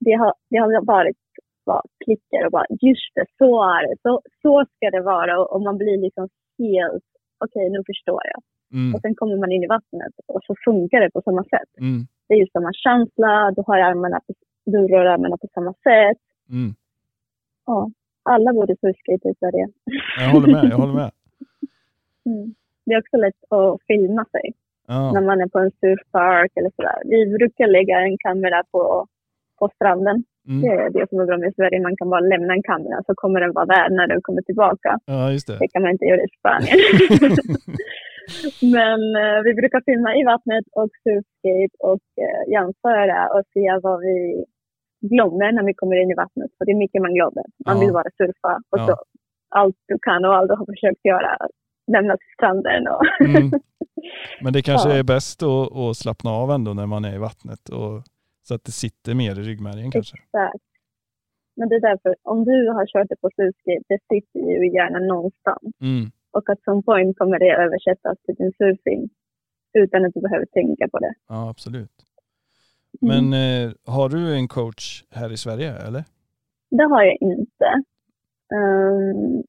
Det 0.00 0.12
har, 0.12 0.34
det 0.50 0.56
har 0.56 0.84
varit 0.84 1.16
bara 1.66 1.82
klickar 2.04 2.44
och 2.46 2.52
bara 2.52 2.66
just 2.80 3.14
det, 3.14 3.26
så 3.38 3.62
är 3.62 3.80
det. 3.86 3.94
Så, 4.02 4.20
så 4.42 4.64
ska 4.74 4.90
det 4.90 5.02
vara. 5.02 5.40
Och, 5.40 5.52
och 5.52 5.62
man 5.62 5.78
blir 5.78 5.98
liksom 6.06 6.28
helt... 6.58 7.04
Okej, 7.44 7.70
nu 7.70 7.82
förstår 7.86 8.22
jag. 8.32 8.40
Mm. 8.78 8.94
Och 8.94 9.00
sen 9.00 9.14
kommer 9.14 9.36
man 9.36 9.52
in 9.52 9.64
i 9.64 9.66
vattnet 9.66 10.14
och 10.26 10.40
så 10.46 10.54
funkar 10.64 11.00
det 11.00 11.10
på 11.10 11.22
samma 11.22 11.44
sätt. 11.44 11.70
Mm. 11.80 12.06
Det 12.26 12.34
är 12.34 12.38
ju 12.38 12.46
samma 12.52 12.72
känsla, 12.72 13.50
du 13.56 13.62
har 13.66 13.78
armarna 13.78 14.20
på, 14.26 14.34
du 14.64 14.78
rör 14.88 15.06
armarna 15.06 15.36
på 15.36 15.48
samma 15.54 15.72
sätt. 15.72 16.22
Mm. 16.50 16.74
Ja, 17.66 17.90
alla 18.22 18.52
borde 18.52 18.76
surfskata 18.80 19.28
i 19.28 19.34
Sverige. 19.38 19.68
Jag 20.18 20.30
håller 20.30 20.48
med, 20.48 20.64
jag 20.72 20.78
håller 20.78 20.94
med. 20.94 21.10
Mm. 22.26 22.54
Det 22.84 22.92
är 22.94 22.98
också 22.98 23.16
lätt 23.16 23.52
att 23.52 23.82
filma 23.86 24.24
sig 24.24 24.52
Ja. 24.92 25.12
när 25.14 25.20
man 25.28 25.40
är 25.44 25.48
på 25.54 25.58
en 25.58 25.70
surfpark 25.80 26.52
eller 26.58 26.70
sådär. 26.76 26.98
Vi 27.04 27.20
brukar 27.38 27.66
lägga 27.76 27.96
en 28.06 28.16
kamera 28.26 28.62
på, 28.72 28.82
på 29.58 29.64
stranden. 29.76 30.18
Det 30.62 30.68
Mm. 30.68 30.78
är 30.78 30.90
det 30.90 31.08
som 31.08 31.20
är 31.20 31.26
bra 31.26 31.38
med 31.38 31.54
Sverige. 31.56 31.80
Man 31.88 31.96
kan 31.96 32.10
bara 32.10 32.20
lämna 32.32 32.52
en 32.54 32.62
kamera 32.62 32.98
så 33.06 33.12
kommer 33.14 33.40
den 33.40 33.52
vara 33.52 33.66
där 33.66 33.86
när 33.90 34.06
du 34.06 34.20
kommer 34.26 34.42
tillbaka. 34.42 34.90
ja, 35.06 35.32
just 35.32 35.46
det. 35.46 35.56
Det 35.62 35.68
kan 35.72 35.82
man 35.82 35.90
inte 35.90 36.04
göra 36.04 36.20
i 36.28 36.28
Spanien. 36.38 36.78
Men 38.78 39.00
eh, 39.22 39.38
vi 39.46 39.52
brukar 39.60 39.80
filma 39.88 40.10
i 40.20 40.22
vattnet 40.32 40.64
och 40.80 40.90
surfskate 41.04 41.74
och 41.90 42.06
eh, 42.24 42.42
jämföra 42.54 43.18
och 43.34 43.42
se 43.54 43.64
vad 43.82 44.00
vi 44.00 44.44
glömmer 45.12 45.52
när 45.52 45.64
vi 45.64 45.74
kommer 45.74 45.96
in 46.02 46.10
i 46.10 46.14
vattnet. 46.14 46.50
För 46.58 46.64
det 46.64 46.72
är 46.72 46.76
mycket 46.84 47.02
man 47.02 47.14
glömmer. 47.14 47.44
Man 47.66 47.76
Ja. 47.76 47.80
vill 47.82 47.92
bara 47.92 48.10
surfa 48.18 48.52
och 48.72 48.78
Ja. 48.80 48.86
så 48.86 48.94
allt 49.60 49.76
du 49.88 49.98
kan 50.08 50.24
och 50.24 50.34
allt 50.36 50.48
du 50.50 50.54
har 50.54 50.66
försökt 50.74 51.04
göra 51.04 51.36
lämna 51.94 52.16
till 52.16 52.32
stranden. 52.36 52.82
Och 52.94 53.02
Mm. 53.20 53.50
Men 54.42 54.52
det 54.52 54.62
kanske 54.62 54.88
Ja. 54.88 54.94
är 54.96 55.02
bäst 55.02 55.42
att, 55.42 55.76
att 55.76 55.96
slappna 55.96 56.30
av 56.30 56.50
ändå 56.50 56.74
när 56.74 56.86
man 56.86 57.04
är 57.04 57.14
i 57.14 57.18
vattnet 57.18 57.68
och, 57.68 58.02
så 58.42 58.54
att 58.54 58.64
det 58.64 58.72
sitter 58.72 59.14
mer 59.14 59.30
i 59.40 59.42
ryggmärgen 59.42 59.90
kanske. 59.90 60.16
Exakt. 60.16 60.64
Men 61.56 61.68
det 61.68 61.74
är 61.74 61.80
därför, 61.80 62.16
om 62.22 62.44
du 62.44 62.68
har 62.68 62.86
kört 62.86 63.08
det 63.08 63.16
på 63.20 63.30
surfskate, 63.36 63.84
det 63.88 63.98
sitter 64.12 64.40
ju 64.40 64.66
i 64.68 64.74
hjärnan 64.74 65.06
någonstans. 65.06 65.74
Mm. 65.80 66.10
Och 66.32 66.50
att 66.50 66.62
som 66.62 66.82
point 66.82 67.18
kommer 67.18 67.38
det 67.38 67.50
översättas 67.50 68.18
till 68.26 68.34
din 68.34 68.52
surfing 68.58 69.08
utan 69.72 70.04
att 70.04 70.14
du 70.14 70.20
behöver 70.20 70.46
tänka 70.46 70.88
på 70.88 70.98
det. 70.98 71.14
Ja, 71.28 71.50
absolut. 71.50 71.96
Mm. 73.02 73.30
Men 73.30 73.32
eh, 73.66 73.72
har 73.86 74.08
du 74.08 74.34
en 74.34 74.48
coach 74.48 75.04
här 75.10 75.32
i 75.32 75.36
Sverige 75.36 75.72
eller? 75.86 76.04
Det 76.70 76.84
har 76.84 77.02
jag 77.02 77.16
inte. 77.20 77.82
Um, 78.54 79.42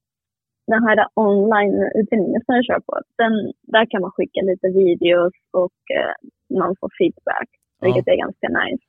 den 0.74 0.84
här 0.88 0.98
online-utbildningen 1.30 2.42
som 2.46 2.56
jag 2.56 2.66
kör 2.66 2.80
på, 2.88 2.94
den, 3.22 3.34
där 3.74 3.86
kan 3.92 4.01
man 4.01 4.12
skicka 4.12 4.40
lite 4.50 4.68
videos 4.82 5.34
och 5.62 5.80
eh, 6.00 6.13
man 6.60 6.72
får 6.80 6.90
feedback, 7.00 7.50
Ja. 7.80 7.86
vilket 7.86 8.08
är 8.13 8.18
ganska 8.25 8.48
nice. 8.62 8.84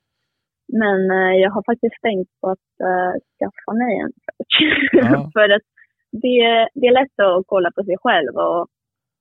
Men 0.82 0.98
eh, 1.18 1.34
jag 1.42 1.50
har 1.50 1.62
faktiskt 1.70 1.98
tänkt 2.08 2.30
på 2.40 2.46
att 2.54 2.68
eh, 2.88 3.12
skaffa 3.36 3.72
mig 3.82 3.92
en 4.04 4.12
coach. 4.26 4.54
Ja. 4.92 5.30
För 5.36 5.48
att 5.56 5.66
det, 6.24 6.40
det 6.80 6.86
är 6.90 6.98
lätt 7.00 7.16
att 7.26 7.44
kolla 7.52 7.70
på 7.76 7.84
sig 7.84 7.96
själv 8.04 8.32
och 8.46 8.60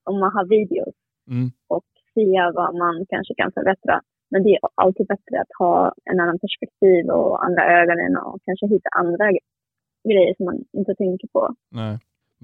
om 0.10 0.16
man 0.20 0.32
har 0.36 0.46
videos 0.58 0.96
Mm. 1.32 1.50
och 1.76 1.86
se 2.14 2.28
vad 2.60 2.76
man 2.84 3.06
kanske 3.10 3.34
kan 3.38 3.52
förbättra. 3.52 4.02
Men 4.32 4.44
det 4.44 4.50
är 4.56 4.60
alltid 4.76 5.08
bättre 5.08 5.36
att 5.42 5.54
ha 5.60 5.94
en 6.12 6.20
annan 6.20 6.40
perspektiv 6.40 7.06
och 7.10 7.46
andra 7.46 7.64
ögonen 7.82 8.18
och 8.18 8.40
kanske 8.46 8.66
hitta 8.68 8.90
andra 9.02 9.26
grejer 10.10 10.34
som 10.38 10.46
man 10.46 10.58
inte 10.80 10.96
tänker 10.96 11.28
på. 11.28 11.56
Nej. 11.72 11.98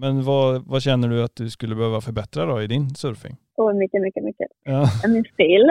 Men 0.04 0.14
vad, 0.30 0.50
vad 0.72 0.82
känner 0.88 1.08
du 1.14 1.18
att 1.24 1.36
du 1.42 1.50
skulle 1.50 1.76
behöva 1.82 2.02
förbättra 2.08 2.42
då 2.46 2.56
i 2.62 2.68
din 2.68 2.86
surfing? 3.02 3.36
Så 3.56 3.74
mycket, 3.82 4.02
mycket, 4.06 4.24
mycket. 4.30 4.48
Ja. 4.64 4.82
Min 5.14 5.26
stil. 5.34 5.64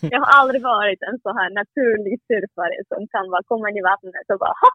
jag 0.14 0.20
har 0.24 0.30
aldrig 0.40 0.62
varit 0.62 1.00
en 1.08 1.18
så 1.24 1.30
här 1.38 1.48
naturlig 1.60 2.16
surfare 2.28 2.76
som 2.90 3.00
kan 3.14 3.24
bara 3.32 3.42
komma 3.50 3.64
in 3.70 3.76
i 3.76 3.88
vattnet 3.92 4.26
och 4.32 4.38
bara 4.44 4.56
ha, 4.64 4.70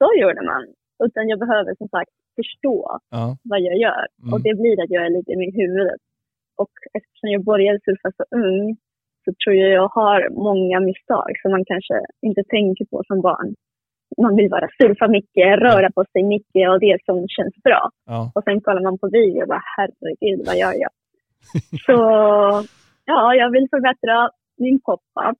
så 0.00 0.08
gjorde 0.20 0.42
man. 0.52 0.64
Utan 1.04 1.28
jag 1.32 1.38
behöver 1.44 1.74
som 1.80 1.88
sagt 1.88 2.10
förstå 2.38 2.98
Ja. 3.10 3.36
vad 3.50 3.60
jag 3.68 3.76
gör. 3.86 4.04
Mm. 4.22 4.32
Och 4.32 4.40
det 4.46 4.54
blir 4.60 4.76
att 4.82 4.90
jag 4.96 5.02
är 5.06 5.10
lite 5.16 5.30
i 5.32 5.36
min 5.42 5.54
huvudet. 5.62 6.00
Och 6.62 6.74
eftersom 6.98 7.28
jag 7.34 7.44
började 7.44 7.78
surfa 7.84 8.10
så 8.18 8.24
ung 8.46 8.76
så 9.24 9.30
tror 9.40 9.54
jag 9.56 9.70
jag 9.80 9.88
har 9.88 10.18
många 10.48 10.80
misstag 10.80 11.30
som 11.42 11.50
man 11.50 11.64
kanske 11.72 11.96
inte 12.28 12.42
tänker 12.56 12.84
på 12.84 13.02
som 13.06 13.20
barn. 13.20 13.54
Man 14.22 14.36
vill 14.36 14.50
bara 14.50 14.68
surfa 14.78 15.08
mycket, 15.08 15.58
röra 15.66 15.90
på 15.90 16.04
sig 16.12 16.22
mycket 16.22 16.70
och 16.70 16.80
det 16.80 16.98
som 17.04 17.26
känns 17.28 17.56
bra. 17.64 17.90
Ja. 18.06 18.32
Och 18.34 18.44
sen 18.44 18.60
kollar 18.60 18.82
man 18.82 18.98
på 18.98 19.08
video 19.08 19.42
och 19.42 19.48
bara 19.48 19.62
herregud, 19.76 20.46
vad 20.46 20.56
gör 20.56 20.74
jag? 20.84 20.90
så 21.86 21.96
ja, 23.04 23.34
jag 23.34 23.50
vill 23.50 23.66
förbättra 23.70 24.30
min 24.58 24.80
pop-up. 24.80 25.38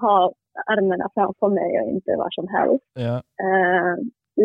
Ha 0.00 0.32
armarna 0.66 1.08
framför 1.14 1.48
mig 1.48 1.70
och 1.80 1.88
inte 1.90 2.10
var 2.16 2.30
som 2.30 2.48
helst. 2.48 2.84
Ja. 2.94 3.16
Eh, 3.46 3.94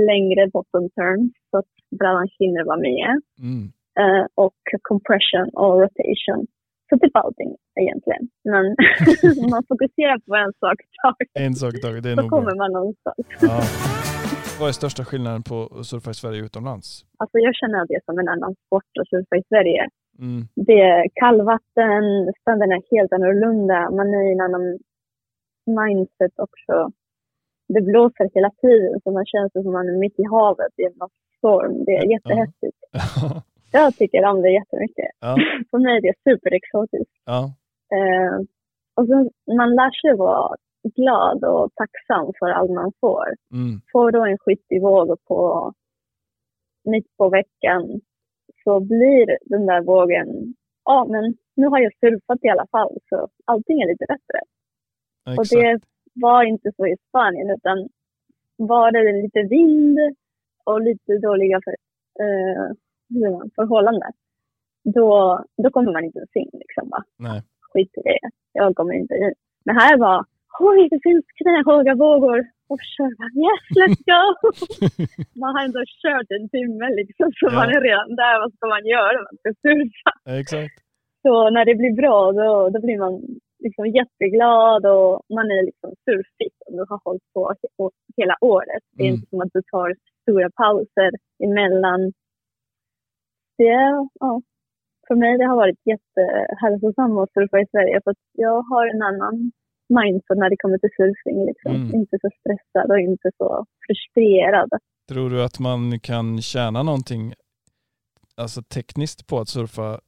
längre 0.09 0.47
bottom 0.53 0.89
turn 0.89 1.31
så 1.51 1.57
att 1.57 1.71
brallan 1.99 2.27
hinner 2.39 2.63
vara 2.63 2.77
med. 2.77 3.21
Mm. 3.47 3.65
Eh, 4.01 4.25
och 4.35 4.61
compression 4.81 5.49
och 5.53 5.81
rotation. 5.81 6.47
Så 6.89 6.99
typ 6.99 7.15
allting 7.15 7.55
egentligen. 7.81 8.23
Men 8.51 8.65
man 9.53 9.63
fokuserar 9.71 10.17
på 10.27 10.35
en 10.43 10.53
sak 10.63 10.77
i 10.85 10.89
taget 11.03 11.29
En 11.45 11.55
sak 11.61 11.73
i 11.73 11.81
taget, 11.85 12.03
det 12.03 12.09
är 12.11 12.15
så 12.15 12.21
nog 12.21 12.29
bra. 12.29 12.39
kommer 12.39 12.55
man 12.63 12.71
någonstans. 12.77 13.17
Ja. 13.41 13.59
Vad 14.59 14.67
är 14.69 14.73
största 14.81 15.03
skillnaden 15.05 15.43
på 15.49 15.57
att 15.79 15.85
surfa 15.91 16.11
i 16.11 16.13
Sverige 16.21 16.39
utomlands? 16.47 16.87
Alltså 17.21 17.37
jag 17.37 17.55
känner 17.55 17.77
att 17.81 17.87
det 17.87 17.95
är 18.01 18.05
som 18.09 18.19
en 18.19 18.29
annan 18.35 18.55
sport 18.65 18.91
att 19.01 19.09
surfa 19.13 19.35
i 19.41 19.43
Sverige. 19.51 19.83
Mm. 20.19 20.41
Det 20.67 20.81
är 20.81 21.03
kallvatten, 21.21 22.03
stranden 22.41 22.71
är 22.71 22.81
helt 22.95 23.13
annorlunda, 23.13 23.79
man 23.99 24.07
är 24.17 24.23
i 24.29 24.33
en 24.37 24.45
annan 24.47 24.65
mindset 25.81 26.35
också. 26.45 26.91
Det 27.73 27.81
blåser 27.81 28.29
hela 28.33 28.51
tiden 28.61 28.99
så 29.03 29.11
man 29.11 29.25
känns 29.25 29.51
som 29.51 29.71
man 29.71 29.89
är 29.89 29.97
mitt 29.97 30.19
i 30.19 30.25
havet 30.35 30.73
i 30.81 30.83
en 30.83 30.93
storm. 31.37 31.83
Det 31.85 31.95
är 31.97 32.11
jättehäftigt. 32.15 32.79
Jag 33.71 33.95
tycker 33.95 34.25
om 34.25 34.41
det 34.41 34.51
jättemycket. 34.51 35.09
Ja. 35.19 35.37
För 35.71 35.77
mig 35.77 35.97
är 35.97 36.01
det 36.01 36.13
superexotiskt. 36.23 37.13
Ja. 37.25 37.53
Eh, 37.97 38.39
och 38.95 39.05
så, 39.07 39.29
man 39.57 39.75
lär 39.75 39.91
sig 40.01 40.17
vara 40.17 40.55
glad 40.83 41.43
och 41.43 41.69
tacksam 41.75 42.33
för 42.39 42.49
allt 42.49 42.71
man 42.71 42.91
får. 43.01 43.27
Mm. 43.53 43.81
Får 43.91 44.11
då 44.11 44.25
en 44.25 44.37
skitig 44.37 44.81
våg 44.81 45.17
på 45.27 45.73
mitt 46.83 47.17
på 47.17 47.29
veckan 47.29 48.01
så 48.63 48.79
blir 48.79 49.37
den 49.41 49.65
där 49.65 49.81
vågen, 49.81 50.55
ja 50.85 51.05
men 51.09 51.37
nu 51.55 51.67
har 51.67 51.79
jag 51.79 51.93
surfat 51.99 52.39
i 52.41 52.49
alla 52.49 52.67
fall 52.71 52.97
så 53.09 53.27
allting 53.45 53.81
är 53.81 53.87
lite 53.87 54.05
bättre. 54.07 54.39
Och 55.25 55.43
Exakt. 55.43 55.61
det 55.61 55.79
var 56.13 56.43
inte 56.43 56.71
så 56.75 56.87
i 56.87 56.95
Spanien 57.09 57.49
utan 57.49 57.89
var 58.55 58.91
det 58.91 59.21
lite 59.21 59.41
vind 59.41 59.99
och 60.63 60.81
lite 60.81 61.17
dåliga 61.17 61.59
för, 61.63 61.75
eh, 62.23 62.71
man, 63.09 63.49
förhållanden, 63.55 64.11
då, 64.83 65.09
då 65.63 65.69
kommer 65.69 65.91
man 65.93 66.03
inte 66.03 66.17
ens 66.19 66.35
in. 66.35 66.49
Liksom? 66.53 66.91
Nej. 67.17 67.41
Skit 67.73 67.97
i 67.97 68.01
det, 68.01 68.19
jag 68.53 68.75
kommer 68.75 68.93
inte 68.93 69.13
in. 69.13 69.33
Men 69.65 69.75
här 69.75 69.97
var, 69.97 70.25
oj 70.59 70.87
det 70.91 70.99
finns 71.03 71.25
knähöga 71.41 71.95
vågor. 71.95 72.39
Och 72.73 72.79
kör 72.95 73.11
bara, 73.19 73.33
yes 73.45 73.63
let's 73.79 74.01
go! 74.13 74.23
man 75.41 75.55
har 75.55 75.63
ändå 75.65 75.79
kört 76.03 76.27
en 76.37 76.49
timme 76.49 76.85
liksom, 76.99 77.27
så 77.39 77.45
Ja. 77.51 77.55
man 77.59 77.69
är 77.75 77.81
redan 77.81 78.15
där. 78.15 78.39
Vad 78.41 78.53
ska 78.53 78.67
man 78.67 78.85
göra? 78.85 79.17
Man 79.27 79.35
ska 79.39 79.49
surfa. 79.65 80.11
Exakt. 80.39 80.75
Så 81.21 81.49
när 81.49 81.65
det 81.65 81.75
blir 81.75 81.93
bra 82.01 82.31
då, 82.31 82.69
då 82.69 82.79
blir 82.85 82.97
man 82.99 83.13
liksom 83.65 83.85
jätteglad 83.99 84.85
och 84.85 85.13
man 85.37 85.45
är 85.51 85.63
liksom 85.65 85.89
surfit 86.05 86.57
om 86.67 86.77
du 86.77 86.85
har 86.89 86.99
hållit 87.03 87.33
på 87.33 87.53
he- 87.61 87.89
hela 88.17 88.35
året. 88.41 88.83
Det 88.95 89.03
är 89.03 89.07
Mm. 89.07 89.15
inte 89.15 89.29
som 89.29 89.41
att 89.41 89.53
du 89.53 89.61
tar 89.71 89.95
stora 90.21 90.49
pauser 90.61 91.11
emellan. 91.43 92.01
Det, 93.61 93.79
ja, 94.19 94.41
för 95.07 95.15
mig 95.15 95.37
det 95.37 95.45
har 95.51 95.55
varit 95.63 95.81
jättehälsosamt 95.91 97.19
att 97.19 97.33
surfa 97.33 97.57
i 97.61 97.67
Sverige 97.73 98.01
för 98.03 98.11
att 98.11 98.23
jag 98.45 98.61
har 98.71 98.85
en 98.93 99.01
annan 99.09 99.35
mindset 99.99 100.37
när 100.37 100.49
det 100.49 100.57
kommer 100.63 100.77
till 100.77 100.95
surfing. 100.97 101.45
Liksom. 101.49 101.71
Mm. 101.75 101.95
Inte 101.99 102.17
så 102.21 102.29
stressad 102.39 102.91
och 102.91 102.99
inte 102.99 103.29
så 103.37 103.65
frustrerad. 103.85 104.69
Tror 105.11 105.29
du 105.29 105.43
att 105.43 105.59
man 105.59 105.99
kan 105.99 106.41
tjäna 106.41 106.83
någonting 106.83 107.33
alltså 108.37 108.61
tekniskt 108.61 109.27
på 109.27 109.39
att 109.39 109.49
surfa 109.49 109.99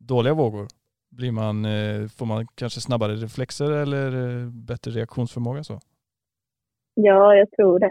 dåliga 0.00 0.34
vågor? 0.34 0.66
Blir 1.10 1.32
man, 1.32 1.64
eh, 1.64 2.08
får 2.16 2.26
man 2.26 2.46
kanske 2.54 2.80
snabbare 2.80 3.14
reflexer 3.14 3.70
eller 3.82 4.06
eh, 4.06 4.48
bättre 4.70 4.90
reaktionsförmåga 4.90 5.64
så? 5.64 5.78
Ja, 6.94 7.34
jag 7.34 7.50
tror 7.50 7.78
det. 7.78 7.90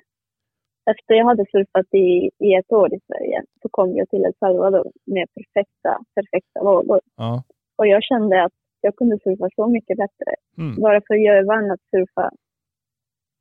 Efter 0.92 1.14
jag 1.14 1.26
hade 1.26 1.46
surfat 1.52 1.94
i, 1.94 2.08
i 2.48 2.56
ett 2.60 2.72
år 2.72 2.94
i 2.94 3.00
Sverige 3.08 3.44
så 3.62 3.70
kom 3.70 3.96
jag 3.96 4.10
till 4.10 4.26
El 4.26 4.34
Salvador 4.40 4.92
med 5.06 5.28
perfekta, 5.36 5.92
perfekta 6.16 6.64
vågor. 6.64 7.02
Ja. 7.18 7.44
Och 7.78 7.88
jag 7.88 8.04
kände 8.04 8.44
att 8.44 8.58
jag 8.82 8.96
kunde 8.96 9.20
surfa 9.24 9.50
så 9.56 9.68
mycket 9.68 9.98
bättre. 9.98 10.32
Mm. 10.58 10.82
Bara 10.82 11.02
för 11.08 11.16
jag 11.16 11.38
är 11.38 11.44
van 11.44 11.72
att 11.72 11.84
surfa 11.92 12.32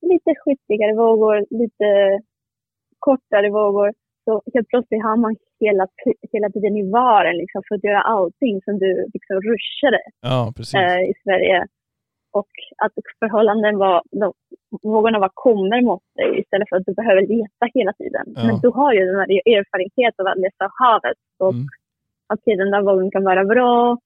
lite 0.02 0.30
skitigare 0.40 0.94
vågor, 0.94 1.46
lite 1.50 1.88
kortare 2.98 3.50
vågor. 3.50 3.92
Så 4.24 4.42
helt 4.54 4.68
plötsligt 4.68 5.02
har 5.02 5.16
man 5.16 5.36
hela, 5.60 5.86
hela 6.32 6.48
tiden 6.50 6.76
i 6.76 6.90
varen 6.90 7.36
liksom, 7.36 7.62
för 7.68 7.74
att 7.74 7.84
göra 7.84 8.02
allting 8.02 8.62
som 8.64 8.78
du 8.78 8.90
liksom 9.14 9.36
ruschade 9.50 10.02
ja, 10.20 10.52
eh, 10.58 11.02
i 11.10 11.14
Sverige. 11.24 11.66
Och 12.32 12.52
att 12.84 12.92
förhållanden 13.18 13.78
var, 13.78 14.02
de, 14.10 14.32
vågorna 14.82 15.18
var 15.18 15.30
kommer 15.34 15.82
mot 15.82 16.02
dig 16.18 16.40
istället 16.40 16.68
för 16.68 16.76
att 16.76 16.86
du 16.86 16.94
behöver 16.94 17.22
leta 17.36 17.64
hela 17.74 17.92
tiden. 17.92 18.24
Ja. 18.36 18.44
Men 18.46 18.60
du 18.60 18.68
har 18.68 18.92
ju 18.92 19.00
den 19.06 19.16
här 19.20 19.30
erfarenheten 19.56 20.26
av 20.26 20.32
att 20.32 20.38
läsa 20.44 20.64
havet. 20.80 21.18
Och 21.44 21.54
Mm. 21.54 21.66
okej, 22.34 22.56
den 22.56 22.70
där 22.70 22.82
vågen 22.82 23.10
kan 23.10 23.24
vara 23.24 23.44
bra, 23.44 23.98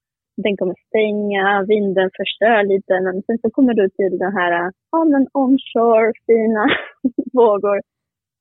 den 0.45 0.57
kommer 0.57 0.75
stänga, 0.89 1.63
vinden 1.69 2.11
förstör 2.21 2.59
lite, 2.73 3.01
men 3.01 3.23
sen 3.27 3.39
så 3.43 3.51
kommer 3.51 3.75
du 3.75 3.89
till 3.89 4.19
den 4.19 4.33
här, 4.39 4.73
ja 4.93 5.05
men 5.05 5.27
onshore, 5.33 6.13
fina 6.27 6.65
vågor. 7.33 7.81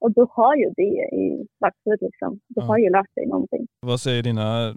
Och 0.01 0.11
du 0.11 0.25
har 0.29 0.55
ju 0.55 0.69
det 0.75 0.97
i 1.23 1.47
vattnet 1.59 2.01
liksom. 2.01 2.39
Du 2.47 2.61
Ja. 2.61 2.63
har 2.67 2.77
ju 2.77 2.89
lärt 2.89 3.15
dig 3.15 3.25
någonting. 3.27 3.67
Vad 3.79 3.99
säger 3.99 4.23
dina 4.23 4.73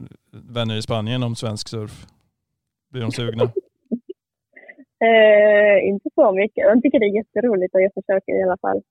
vänner 0.55 0.77
i 0.79 0.83
Spanien 0.83 1.23
om 1.23 1.35
svensk 1.35 1.69
surf? 1.69 2.07
Blir 2.93 3.03
de 3.03 3.11
sugna? 3.11 3.45
Eh, 5.05 5.89
inte 5.89 6.09
så 6.15 6.33
mycket. 6.33 6.67
De 6.67 6.83
tycker 6.83 6.99
det 6.99 7.07
är 7.07 7.21
jätteroligt 7.21 7.75
och 7.75 7.83
jag 7.83 7.93
försöker 7.95 8.33
i 8.33 8.43
alla 8.43 8.57
fall. 8.57 8.83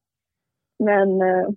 Men 0.79 1.21
eh, 1.21 1.47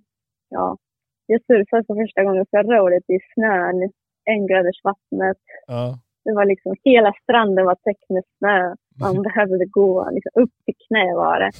ja, 0.49 0.77
jag 1.25 1.41
surfade 1.41 1.83
för 1.87 1.95
första 1.95 2.23
gången 2.23 2.45
förra 2.51 2.83
året 2.83 3.09
i 3.09 3.19
snön, 3.33 3.91
en 4.25 4.47
graders 4.47 4.83
vattnet. 4.83 5.41
Ja. 5.67 5.99
Det 6.25 6.33
var 6.33 6.45
liksom, 6.45 6.75
hela 6.83 7.13
stranden 7.23 7.65
var 7.65 7.75
täckt 7.75 8.09
med 8.09 8.23
snö. 8.37 8.75
Man 8.99 9.21
behövde 9.27 9.65
gå 9.65 10.09
liksom, 10.11 10.43
upp 10.43 10.53
till 10.65 10.75
knä 10.87 11.13
var 11.15 11.39
det. 11.39 11.51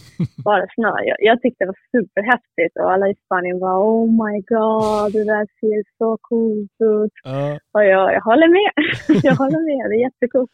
Bara 0.44 0.66
snö. 0.76 0.94
Jag, 1.10 1.18
jag 1.20 1.42
tyckte 1.42 1.64
det 1.64 1.74
var 1.74 1.82
superhäftigt 1.98 2.78
och 2.80 2.92
alla 2.92 3.10
i 3.10 3.16
Spanien 3.26 3.60
var 3.60 3.78
oh 3.78 4.08
my 4.24 4.36
god, 4.54 5.14
det 5.14 5.24
där 5.34 5.46
ser 5.60 5.84
så 5.98 6.18
coolt 6.22 6.78
ut. 6.80 7.14
Ja. 7.24 7.60
Och 7.74 7.86
jag, 7.86 8.14
jag 8.14 8.22
håller 8.22 8.50
med. 8.60 8.72
jag 9.28 9.36
håller 9.36 9.62
med, 9.72 9.90
det 9.90 9.96
är 9.96 10.08
jättecoolt. 10.10 10.52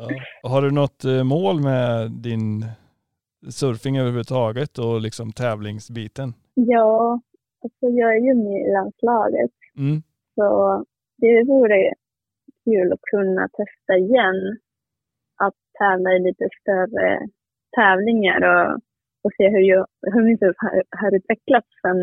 Ja. 0.00 0.50
Har 0.50 0.62
du 0.62 0.70
något 0.70 1.04
eh, 1.04 1.24
mål 1.24 1.60
med 1.62 2.10
din 2.10 2.64
surfing 3.50 3.98
överhuvudtaget 3.98 4.78
och 4.78 5.00
liksom 5.00 5.32
tävlingsbiten? 5.32 6.28
Ja, 6.54 7.20
alltså 7.64 7.86
jag 8.00 8.16
är 8.16 8.20
ju 8.28 8.34
med 8.34 8.60
i 8.68 8.72
landslaget. 8.72 9.50
Mm. 9.76 10.02
Så 10.34 10.46
det 11.18 11.44
vore 11.52 11.94
kul 12.64 12.92
att 12.92 13.02
kunna 13.12 13.48
testa 13.48 13.92
igen 14.04 14.58
att 15.44 15.54
tävla 15.78 16.10
i 16.12 16.18
lite 16.18 16.48
större 16.60 17.28
tävlingar 17.76 18.40
och, 18.52 18.66
och 19.24 19.32
se 19.36 19.48
hur, 19.48 19.64
jag, 19.72 19.86
hur 20.12 20.22
min 20.22 20.38
surf 20.38 20.56
har, 20.56 20.82
har 21.00 21.16
utvecklats 21.16 21.68
sen, 21.82 21.98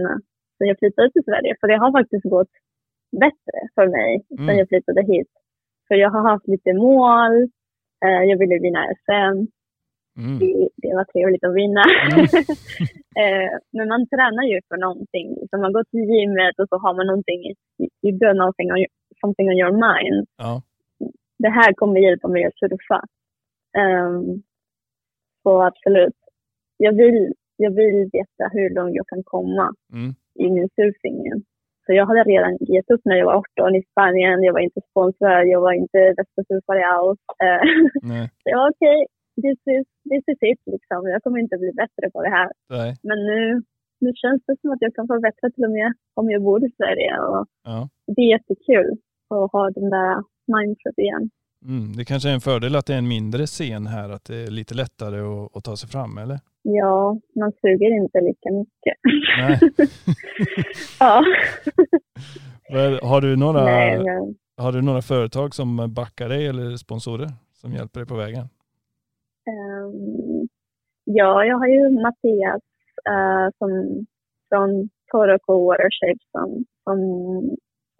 sen 0.57 0.67
jag 0.67 0.79
flyttade 0.79 1.11
till 1.11 1.23
Sverige. 1.23 1.55
För 1.59 1.67
det 1.67 1.77
har 1.77 1.91
faktiskt 1.91 2.23
gått 2.35 2.53
bättre 3.25 3.57
för 3.75 3.87
mig 3.87 4.25
Mm. 4.31 4.47
sen 4.47 4.57
jag 4.57 4.67
flyttade 4.67 5.01
hit. 5.01 5.31
För 5.87 5.95
jag 5.95 6.09
har 6.09 6.29
haft 6.29 6.47
lite 6.47 6.73
mål 6.73 7.49
jag 7.99 8.37
ville 8.39 8.59
vinna 8.59 8.81
SM. 9.03 9.37
Mm. 10.21 10.39
Det, 10.39 10.69
det 10.75 10.95
var 10.95 11.03
trevligt 11.03 11.43
att 11.43 11.55
vinna. 11.55 11.83
Mm. 12.13 12.25
Eh, 13.23 13.51
men 13.71 13.87
man 13.87 14.07
tränar 14.09 14.43
ju 14.43 14.59
för 14.67 14.77
någonting. 14.77 15.35
Liksom 15.41 15.61
man 15.61 15.73
går 15.73 15.83
till 15.83 15.99
gymmet 16.13 16.59
och 16.59 16.69
så 16.69 16.77
har 16.77 16.93
man 16.93 17.07
någonting, 17.07 17.41
you 18.03 18.17
do 18.17 18.33
någonting 18.33 18.71
on, 18.71 18.77
your- 18.77 18.95
something 19.21 19.47
on 19.49 19.57
your 19.57 19.71
mind. 19.71 20.27
Ja. 20.37 20.61
Det 21.37 21.49
här 21.49 21.73
kommer 21.73 21.99
hjälpa 21.99 22.27
mig 22.27 22.45
att 22.45 22.57
surfa. 22.59 23.01
Um, 23.77 24.43
så 25.43 25.61
absolut. 25.63 26.15
Jag 26.77 26.93
vill, 26.93 27.33
jag 27.55 27.71
vill 27.71 28.09
veta 28.13 28.43
hur 28.51 28.69
långt 28.69 28.95
jag 28.95 29.07
kan 29.07 29.23
komma 29.23 29.73
Mm. 29.93 30.13
i 30.39 30.49
min 30.49 30.69
surfing. 30.75 31.23
Så 31.87 31.93
jag 31.99 32.05
hade 32.05 32.23
redan 32.23 32.57
gett 32.73 32.89
upp 32.93 33.01
när 33.05 33.15
jag 33.15 33.25
var 33.25 33.33
18 33.33 33.75
i 33.75 33.83
Spanien. 33.91 34.43
Jag 34.43 34.53
var 34.53 34.59
inte 34.59 34.81
sponsrad, 34.91 35.47
jag 35.47 35.61
var 35.61 35.73
inte 35.83 35.99
bästa 36.17 36.41
surfare 36.47 36.83
alls. 36.95 37.19
Eh, 37.45 37.61
Nej. 38.11 38.25
så 38.41 38.45
jag 38.53 38.57
var 38.61 38.69
okej, 38.75 38.99
this, 39.43 39.59
is, 39.77 39.85
this 40.11 40.25
is 40.33 40.41
it 40.51 40.61
liksom. 40.73 40.99
Jag 41.13 41.23
kommer 41.23 41.39
inte 41.39 41.57
bli 41.57 41.71
bättre 41.81 42.05
på 42.13 42.19
det 42.25 42.29
här. 42.39 42.49
Nej. 42.69 42.89
Men 43.09 43.17
nu, 43.29 43.39
nu 44.03 44.09
känns 44.21 44.41
det 44.47 44.55
som 44.61 44.69
att 44.71 44.81
jag 44.85 44.95
kan 44.95 45.07
förbättra 45.07 45.49
till 45.49 45.63
och 45.67 45.71
med 45.79 45.89
om 46.19 46.25
jag 46.33 46.41
bor 46.47 46.59
i 46.67 46.71
Sverige. 46.79 47.11
Och 47.29 47.45
Ja. 47.63 47.89
det 48.15 48.21
är 48.21 48.29
jättekul 48.35 48.91
att 49.29 49.51
ha 49.51 49.63
den 49.79 49.89
där 49.97 50.13
mindset 50.55 50.97
igen. 51.05 51.29
Mm. 51.65 51.93
Det 51.97 52.05
kanske 52.05 52.29
är 52.29 52.33
en 52.33 52.47
fördel 52.49 52.75
att 52.75 52.85
det 52.85 52.93
är 52.93 52.97
en 52.97 53.07
mindre 53.07 53.45
scen 53.45 53.87
här, 53.87 54.09
att 54.09 54.25
det 54.25 54.35
är 54.35 54.51
lite 54.59 54.73
lättare 54.75 55.19
att, 55.19 55.55
att 55.57 55.63
ta 55.63 55.75
sig 55.77 55.89
fram, 55.89 56.17
eller? 56.17 56.39
Ja, 56.69 57.17
man 57.35 57.51
suger 57.61 57.95
inte 58.01 58.21
lika 58.21 58.49
mycket. 58.51 58.97
Nej. 59.37 59.59
ja. 60.99 61.23
Har 63.01 63.21
du, 63.21 63.35
några, 63.35 63.63
Nej, 63.63 64.03
men, 64.03 64.35
har 64.57 64.71
du 64.71 64.81
några 64.81 65.01
företag 65.01 65.55
som 65.55 65.93
backar 65.93 66.29
dig 66.29 66.47
eller 66.47 66.77
sponsorer 66.77 67.27
som 67.53 67.71
hjälper 67.71 67.99
dig 67.99 68.07
på 68.07 68.15
vägen? 68.15 68.45
ehm, 69.47 70.47
ja, 71.03 71.45
jag 71.45 71.57
har 71.57 71.67
ju 71.67 71.89
Mattias 71.89 72.63
eh, 73.11 73.47
som, 73.57 73.69
från 74.49 74.89
Toroco 75.11 75.53
Watershape 75.67 76.23
som, 76.31 76.65
som 76.83 76.97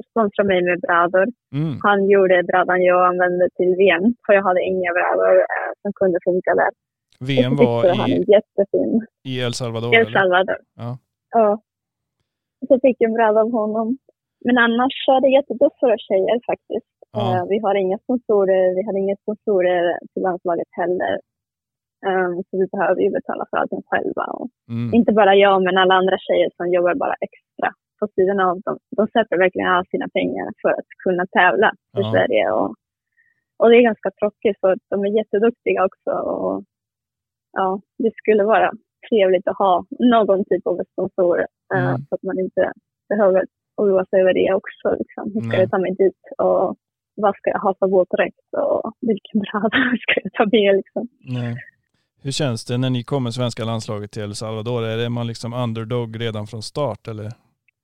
sponsrar 0.09 0.45
mig 0.45 0.62
med 0.63 0.79
brädor. 0.81 1.27
Mm. 1.53 1.74
Han 1.83 2.09
gjorde 2.09 2.43
brädan 2.43 2.81
jag 2.83 3.07
använde 3.07 3.50
till 3.57 3.75
VM, 3.81 4.15
för 4.25 4.33
jag 4.33 4.43
hade 4.43 4.62
inga 4.71 4.91
brädor 4.97 5.36
eh, 5.55 5.71
som 5.81 5.93
kunde 5.93 6.19
funka 6.27 6.51
där. 6.55 6.71
VM 7.19 7.57
så 7.57 7.63
var 7.65 8.09
i, 8.09 8.25
i 9.24 9.39
El 9.41 9.53
Salvador? 9.53 9.95
El 9.95 10.01
eller? 10.01 10.12
Salvador. 10.19 10.57
Ja. 10.75 10.97
Ja. 11.31 11.62
Så 12.67 12.79
fick 12.79 12.95
jag 13.00 13.09
en 13.09 13.13
bräda 13.13 13.41
av 13.41 13.51
honom. 13.51 13.97
Men 14.45 14.57
annars 14.57 14.93
är 15.15 15.21
det 15.21 15.29
jättetufft 15.38 15.79
för 15.79 15.95
tjejer 16.07 16.39
faktiskt. 16.51 16.93
Ja. 17.12 17.38
Eh, 17.38 17.45
vi 17.50 17.57
har 17.59 17.75
inga 17.75 17.97
sponsorer, 17.97 18.75
vi 18.75 18.86
hade 18.86 19.00
inga 19.00 19.15
sponsorer 19.24 20.00
till 20.13 20.21
landslaget 20.24 20.67
heller. 20.71 21.15
Um, 22.05 22.36
så 22.47 22.51
vi 22.62 22.67
behöver 22.75 23.01
ju 23.01 23.09
betala 23.09 23.45
för 23.50 23.57
allting 23.57 23.81
själva. 23.86 24.24
Och 24.24 24.47
Mm. 24.69 24.93
inte 24.93 25.12
bara 25.13 25.36
jag, 25.36 25.63
men 25.63 25.77
alla 25.77 25.93
andra 25.95 26.17
tjejer 26.17 26.50
som 26.57 26.71
jobbar 26.71 26.95
bara 26.95 27.15
extra 27.27 27.69
på 28.00 28.07
sidan 28.15 28.39
av. 28.39 28.62
De, 28.65 28.77
de 28.97 29.07
sätter 29.07 29.38
verkligen 29.38 29.67
av 29.79 29.83
sina 29.91 30.07
pengar 30.17 30.47
för 30.62 30.69
att 30.69 30.89
kunna 31.03 31.25
tävla 31.39 31.69
för 31.93 32.01
Ja. 32.01 32.12
Sverige. 32.12 32.51
Och, 32.51 32.69
och 33.57 33.69
det 33.69 33.75
är 33.77 33.81
ganska 33.91 34.12
tråkigt 34.19 34.57
för 34.59 34.77
de 34.89 35.03
är 35.05 35.17
jätteduktiga 35.17 35.86
också. 35.86 36.12
Och, 36.12 36.63
ja, 37.59 37.69
det 38.03 38.11
skulle 38.15 38.43
vara 38.43 38.71
trevligt 39.09 39.47
att 39.47 39.57
ha 39.57 39.85
någon 40.15 40.45
typ 40.49 40.67
av 40.67 40.75
sponsor 40.91 41.39
eh, 41.39 41.45
Mm. 41.89 42.01
så 42.09 42.15
att 42.15 42.23
man 42.23 42.39
inte 42.39 42.71
behöver 43.09 43.41
oroa 43.81 44.05
sig 44.05 44.21
över 44.21 44.33
det 44.33 44.53
också. 44.53 44.87
Liksom. 45.01 45.23
Hur 45.33 45.41
ska 45.41 45.49
Nej. 45.49 45.59
jag 45.59 45.71
ta 45.71 45.77
mig 45.77 45.95
dit? 46.03 46.21
Och 46.37 46.75
vad 47.15 47.35
ska 47.35 47.49
jag 47.49 47.59
ha 47.59 47.73
för 47.79 47.87
våtdräkt? 47.87 48.39
Och 48.57 48.93
vilken 49.01 49.39
bräda 49.41 49.69
ska 50.01 50.13
jag 50.23 50.33
ta 50.33 50.45
med? 50.57 50.75
Liksom. 50.75 51.07
Nej. 51.38 51.55
Hur 52.23 52.32
känns 52.32 52.65
det 52.65 52.77
när 52.77 52.89
ni 52.89 53.03
kommer 53.03 53.29
svenska 53.32 53.63
landslaget 53.65 54.12
till 54.12 54.21
El 54.23 54.36
Salvador? 54.36 54.84
Är 54.86 54.97
det 54.97 55.10
man 55.10 55.27
liksom 55.27 55.53
underdog 55.53 56.21
redan 56.21 56.47
från 56.47 56.62
start 56.62 57.08
eller? 57.08 57.32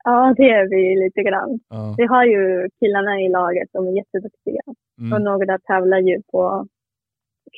Ja, 0.04 0.34
det 0.38 0.50
är 0.50 0.70
vi 0.70 1.04
lite 1.06 1.22
grann. 1.30 1.60
Ja. 1.70 1.96
Vi 1.98 2.06
har 2.06 2.26
ju 2.26 2.70
killarna 2.80 3.22
i 3.22 3.30
laget, 3.30 3.70
de 3.74 3.88
är 3.88 3.92
jätteduktiga. 3.98 4.62
Och 4.68 4.76
Mm. 5.08 5.24
några 5.24 5.60
tävlar 5.60 6.00
ju 6.00 6.22
på 6.32 6.68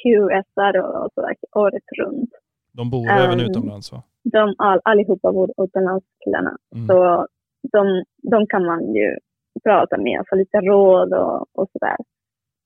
QSR 0.02 0.78
och 0.80 1.10
sådär 1.14 1.36
året 1.56 1.84
runt. 1.98 2.30
De 2.74 2.90
bor 2.90 3.00
Um, 3.00 3.08
även 3.08 3.40
utomlands 3.40 3.92
va? 3.92 4.04
De 4.24 4.56
all, 4.58 4.82
allihopa 4.84 5.32
bor 5.32 5.52
utomlands, 5.58 6.06
killarna. 6.24 6.58
Mm. 6.76 6.88
Så 6.88 7.28
de, 7.72 8.04
de 8.32 8.48
kan 8.48 8.66
man 8.66 8.94
ju 8.94 9.18
prata 9.64 9.98
med 9.98 10.20
och 10.20 10.26
få 10.30 10.36
lite 10.36 10.58
råd 10.58 11.14
och, 11.14 11.60
och 11.60 11.68
sådär. 11.72 11.98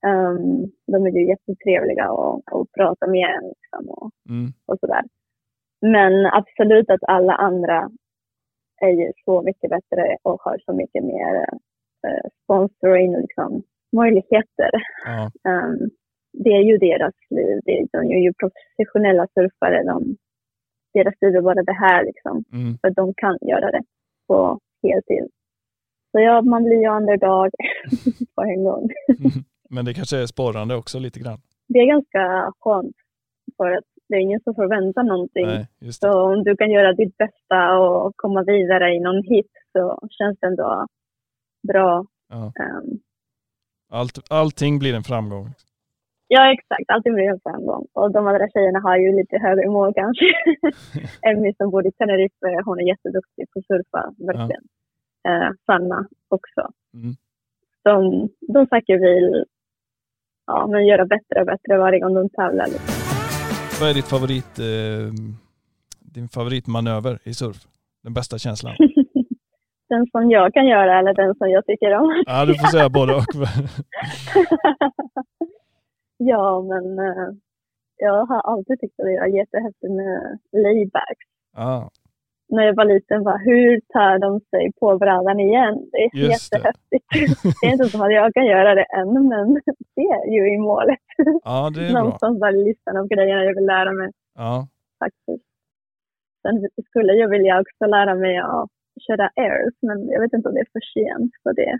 Um, 0.08 0.72
de 0.92 1.06
är 1.06 1.12
ju 1.20 1.28
jättetrevliga 1.28 2.04
att 2.04 2.44
att 2.46 2.72
prata 2.78 3.08
med 3.08 3.30
en 3.36 3.48
liksom, 3.48 3.90
och, 3.90 4.12
Mm. 4.30 4.54
och 4.66 4.80
sådär. 4.80 5.02
Men 5.82 6.26
absolut 6.26 6.90
att 6.90 7.04
alla 7.04 7.34
andra 7.34 7.90
är 8.82 8.90
ju 8.90 9.12
så 9.26 9.42
mycket 9.42 9.70
bättre 9.70 10.18
och 10.24 10.42
har 10.42 10.58
så 10.66 10.74
mycket 10.74 11.04
mer 11.04 11.46
eh, 12.08 12.30
sponsoring 12.44 13.16
och 13.16 13.22
liksom, 13.22 13.64
möjligheter. 13.96 14.72
Ja. 15.06 15.32
Um, 15.50 15.90
det 16.32 16.50
är 16.50 16.62
ju 16.62 16.78
deras 16.78 17.14
liv. 17.30 17.60
Det 17.66 17.72
är, 17.80 17.88
de 17.92 17.98
är 17.98 18.20
ju 18.20 18.34
professionella 18.34 19.28
surfare. 19.28 19.84
De, 19.84 20.18
deras 20.94 21.14
liv 21.22 21.36
är 21.36 21.42
bara 21.42 21.64
det 21.64 21.74
här 21.74 22.06
liksom. 22.06 22.44
Mm. 22.54 22.78
För 22.78 22.90
de 22.90 23.14
kan 23.14 23.38
göra 23.42 23.72
det 23.72 23.84
på 24.28 24.60
heltid. 24.84 25.28
Så 26.12 26.20
ja, 26.20 26.42
man 26.42 26.64
blir 26.64 26.82
ju 26.82 26.90
underdog 26.90 27.50
på 28.36 28.42
en 28.42 28.64
gång. 28.64 28.90
Men 29.70 29.86
det 29.86 29.94
kanske 29.94 30.18
är 30.18 30.26
sporrande 30.26 30.76
också 30.76 31.00
lite 31.00 31.20
grann. 31.20 31.42
Det 31.68 31.80
är 31.80 31.88
ganska 31.88 32.54
skönt. 32.60 32.96
För 33.58 33.72
att 33.72 33.84
det 34.10 34.16
är 34.16 34.20
ingen 34.20 34.40
som 34.40 34.56
förväntar 34.56 35.04
någonting. 35.04 35.46
Nej. 35.46 35.94
Så 35.94 36.22
om 36.22 36.44
du 36.44 36.58
kan 36.58 36.72
göra 36.72 36.94
ditt 36.94 37.18
bästa 37.18 37.78
och 37.78 38.14
komma 38.16 38.44
vidare 38.44 38.94
i 38.94 39.00
någon 39.00 39.24
hit 39.24 39.52
så 39.72 40.08
känns 40.10 40.40
det 40.40 40.48
ändå 40.48 40.88
bra. 41.68 42.06
Ja. 42.30 42.46
Um, 42.46 43.00
Allt, 43.92 44.32
allting 44.32 44.80
blir 44.80 44.94
en 44.94 45.04
framgång. 45.04 45.50
Ja, 46.32 46.54
exakt. 46.54 46.84
Allting 46.88 47.14
blir 47.14 47.30
en 47.30 47.40
framgång. 47.44 47.86
Och 47.94 48.12
de 48.12 48.28
andra 48.28 48.50
tjejerna 48.50 48.80
har 48.80 48.98
ju 48.98 49.16
lite 49.20 49.38
högre 49.38 49.70
mål 49.70 49.94
kanske. 49.94 50.26
Emmy 51.30 51.54
som 51.54 51.72
bor 51.72 51.88
i 51.88 51.92
Tenerife, 51.92 52.62
hon 52.66 52.80
är 52.80 52.84
jätteduktig 52.84 53.46
på 53.54 53.62
surfa, 53.62 54.14
verkligen. 54.18 54.64
Eh, 55.28 55.50
Sanna 55.66 56.08
också. 56.28 56.62
Mm. 56.94 57.16
De, 57.84 58.30
de 58.54 58.68
säkert 58.68 59.02
vill 59.02 59.46
ja, 60.48 60.68
men 60.68 60.86
göra 60.86 61.06
bättre 61.06 61.40
och 61.40 61.46
bättre 61.46 61.78
varje 61.78 62.00
gång 62.00 62.14
de 62.14 62.30
tävlar. 62.30 62.66
Liksom. 62.66 62.96
Vad 63.80 63.90
är 63.90 63.94
ditt 63.94 64.10
favorit, 64.16 64.60
eh, 64.60 65.14
din 66.00 66.28
favoritmanöver 66.28 67.20
i 67.24 67.34
surf? 67.34 67.58
Den 68.04 68.14
bästa 68.14 68.38
känslan? 68.38 68.76
den 69.90 70.08
som 70.12 70.32
jag 70.32 70.54
kan 70.54 70.68
göra 70.68 71.00
eller 71.00 71.14
den 71.14 71.36
som 71.36 71.50
jag 71.50 71.66
tycker 71.66 71.94
om. 71.94 72.24
Ja, 72.26 72.46
du 72.46 72.54
får 72.54 72.68
säga 72.68 72.90
både 72.90 73.16
och. 73.16 73.24
ja, 76.20 76.62
men 76.62 77.00
eh, 77.00 77.30
jag 77.98 78.26
har 78.26 78.42
alltid 78.42 78.80
tyckt 78.80 79.00
att 79.00 79.06
det 79.06 79.16
är 79.16 79.28
jättehäftigt 79.28 79.94
med 79.94 80.40
laybacks. 80.52 81.28
Ja, 81.56 81.90
när 82.50 82.64
jag 82.64 82.76
var 82.76 82.86
liten 82.86 83.24
var 83.24 83.38
hur 83.38 83.82
tar 83.94 84.20
de 84.20 84.40
sig 84.40 84.72
på 84.80 84.98
brädan 84.98 85.40
igen? 85.40 85.76
Det 85.92 85.98
är 85.98 86.10
Just 86.18 86.52
det. 86.52 86.58
jättehäftigt. 86.58 87.06
Det. 87.62 87.68
är 87.68 87.72
inte 87.72 87.86
som 87.86 88.02
att 88.02 88.14
jag 88.14 88.34
kan 88.34 88.46
göra 88.46 88.76
det 88.76 88.84
än, 88.84 89.28
men 89.28 89.48
det 89.96 90.02
är 90.02 90.32
ju 90.36 90.54
i 90.54 90.58
målet. 90.58 91.00
ja 91.44 91.70
det 91.74 91.86
är 91.86 91.92
bra. 91.92 92.00
Någonstans 92.02 92.40
var 92.40 92.52
listan 92.52 92.98
av 92.98 93.08
grejerna 93.08 93.44
jag 93.44 93.56
vill 93.56 93.66
lära 93.66 93.92
mig 93.92 94.12
Ja, 94.36 94.68
faktiskt. 95.00 95.46
Sen 96.42 96.68
skulle 96.90 97.14
jag 97.14 97.28
vilja 97.30 97.62
också 97.62 97.86
lära 97.86 98.16
mig 98.16 98.38
att 98.38 98.70
köra 99.08 99.30
airs, 99.36 99.74
men 99.82 100.08
jag 100.10 100.22
vet 100.22 100.34
inte 100.34 100.50
om 100.50 100.56
det 100.56 100.62
är 100.62 100.72
för 100.74 100.86
sent 100.94 101.32
för 101.44 101.54
det. 101.54 101.78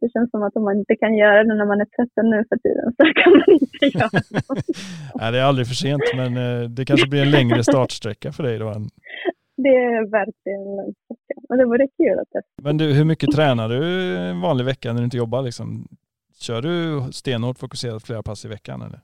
Det 0.00 0.08
känns 0.12 0.30
som 0.30 0.42
att 0.42 0.56
om 0.56 0.64
man 0.64 0.78
inte 0.78 0.96
kan 0.96 1.16
göra 1.16 1.44
det 1.44 1.54
när 1.54 1.64
man 1.66 1.80
är 1.80 1.84
13 1.84 2.30
nu 2.30 2.44
för 2.48 2.56
tiden 2.56 2.92
så 2.96 3.04
kan 3.22 3.32
man 3.32 3.58
inte 3.60 3.98
göra 3.98 4.10
det. 4.30 4.62
Nej, 5.14 5.32
det 5.32 5.38
är 5.38 5.42
aldrig 5.44 5.66
för 5.66 5.74
sent, 5.74 6.02
men 6.16 6.36
eh, 6.36 6.68
det 6.68 6.84
kanske 6.84 7.08
blir 7.08 7.22
en 7.22 7.30
längre 7.30 7.64
startsträcka 7.64 8.32
för 8.32 8.42
dig 8.42 8.58
då. 8.58 8.68
än- 8.68 8.88
Det 9.56 9.68
är 9.68 10.10
verkligen 10.10 10.78
en 10.78 10.94
sträcka. 11.04 11.40
Men 11.48 11.58
det 11.58 11.64
vore 11.64 11.86
kul 11.96 12.18
att 12.18 12.30
testa. 12.30 12.50
Men 12.62 12.76
du, 12.76 12.92
hur 12.94 13.04
mycket 13.04 13.30
tränar 13.30 13.68
du 13.68 14.16
en 14.16 14.40
vanlig 14.40 14.64
vecka 14.64 14.92
när 14.92 14.98
du 15.00 15.04
inte 15.04 15.16
jobbar? 15.16 15.42
Liksom? 15.42 15.88
Kör 16.40 16.62
du 16.62 17.02
stenhårt 17.12 17.58
fokuserat 17.58 18.02
flera 18.02 18.22
pass 18.22 18.44
i 18.44 18.48
veckan? 18.48 18.82
Eller? 18.82 19.00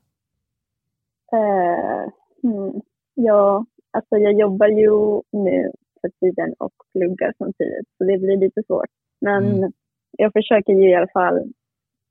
Eh, 1.33 2.09
hmm. 2.43 2.81
Ja, 3.13 3.65
alltså 3.91 4.17
jag 4.17 4.33
jobbar 4.33 4.67
ju 4.67 5.21
nu 5.31 5.71
för 6.01 6.09
tiden 6.19 6.53
och 6.59 6.73
pluggar 6.93 7.33
samtidigt, 7.37 7.87
så 7.97 8.03
det 8.03 8.17
blir 8.17 8.37
lite 8.37 8.63
svårt. 8.67 8.89
Men 9.21 9.45
Mm. 9.45 9.71
Jag 10.17 10.33
försöker 10.33 10.73
ju 10.73 10.89
i 10.89 10.95
alla 10.95 11.07
fall, 11.13 11.53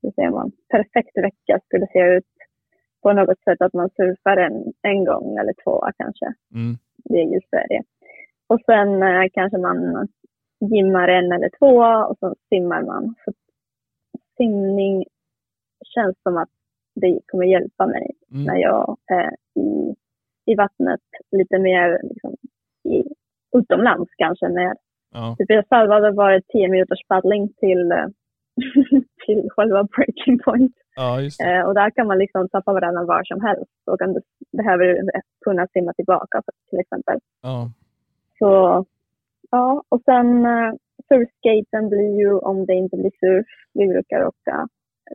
hur 0.01 0.11
säger 0.11 0.29
man, 0.29 0.51
perfekt 0.69 1.17
vecka 1.17 1.59
skulle 1.65 1.87
se 1.87 1.99
ut 1.99 2.31
på 3.03 3.13
något 3.13 3.39
sätt 3.39 3.61
att 3.61 3.73
man 3.73 3.89
surfar 3.89 4.37
en, 4.37 4.73
en 4.81 5.05
gång 5.05 5.37
eller 5.37 5.53
två 5.63 5.83
kanske. 5.97 6.25
Mm. 6.53 6.77
Det 7.03 7.19
är 7.21 7.33
ju 7.33 7.39
Sverige. 7.49 7.83
Och 8.47 8.59
sen 8.65 9.03
eh, 9.03 9.25
kanske 9.33 9.57
man 9.57 10.07
gymmar 10.59 11.07
en 11.07 11.31
eller 11.31 11.49
två 11.59 11.75
och 12.09 12.17
så 12.19 12.35
simmar 12.49 12.81
man. 12.81 13.15
Så 13.25 13.31
simning 14.37 15.05
känns 15.95 16.15
som 16.23 16.37
att 16.37 16.49
det 16.95 17.19
kommer 17.25 17.45
hjälpa 17.45 17.87
mig 17.87 18.15
Mm. 18.35 18.45
när 18.45 18.55
jag 18.55 18.97
är 19.11 19.35
i, 19.61 19.95
i 20.45 20.55
vattnet 20.55 21.01
lite 21.31 21.59
mer 21.59 21.99
liksom, 22.03 22.35
i, 22.83 23.03
utomlands 23.57 24.11
kanske. 24.17 24.49
Med, 24.49 24.77
Ja. 25.15 25.35
typ 25.37 25.51
I 25.51 25.53
El 25.53 25.63
Salvador 25.69 26.11
var 26.11 26.31
det 26.31 26.41
10 26.47 26.69
minuters 26.69 27.03
paddling 27.07 27.53
till, 27.53 27.91
eh, 27.91 28.07
till 29.25 29.49
själva 29.55 29.83
breaking 29.95 30.39
point. 30.45 30.75
ja. 30.95 31.21
Eh, 31.45 31.61
och 31.67 31.73
där 31.73 31.89
kan 31.89 32.07
man 32.07 32.17
liksom 32.17 32.49
tappa 32.49 32.73
varandra 32.73 33.03
var 33.03 33.23
som 33.23 33.41
helst 33.41 33.81
och 33.91 33.99
kan, 33.99 34.21
behöver 34.57 35.01
kunna 35.45 35.67
simma 35.67 35.93
tillbaka 35.93 36.41
till 36.69 36.79
exempel. 36.79 37.19
Ja. 37.41 37.69
Så 38.39 38.85
ja, 39.51 39.83
och 39.89 40.01
sen 40.05 40.45
uh, 40.45 40.73
surfskaten 41.07 41.89
blir 41.89 42.19
ju 42.19 42.31
om 42.37 42.65
det 42.65 42.73
inte 42.73 42.97
blir 42.97 43.11
surf. 43.19 43.45
Vi 43.73 43.87
brukar 43.87 44.27
åka 44.27 44.67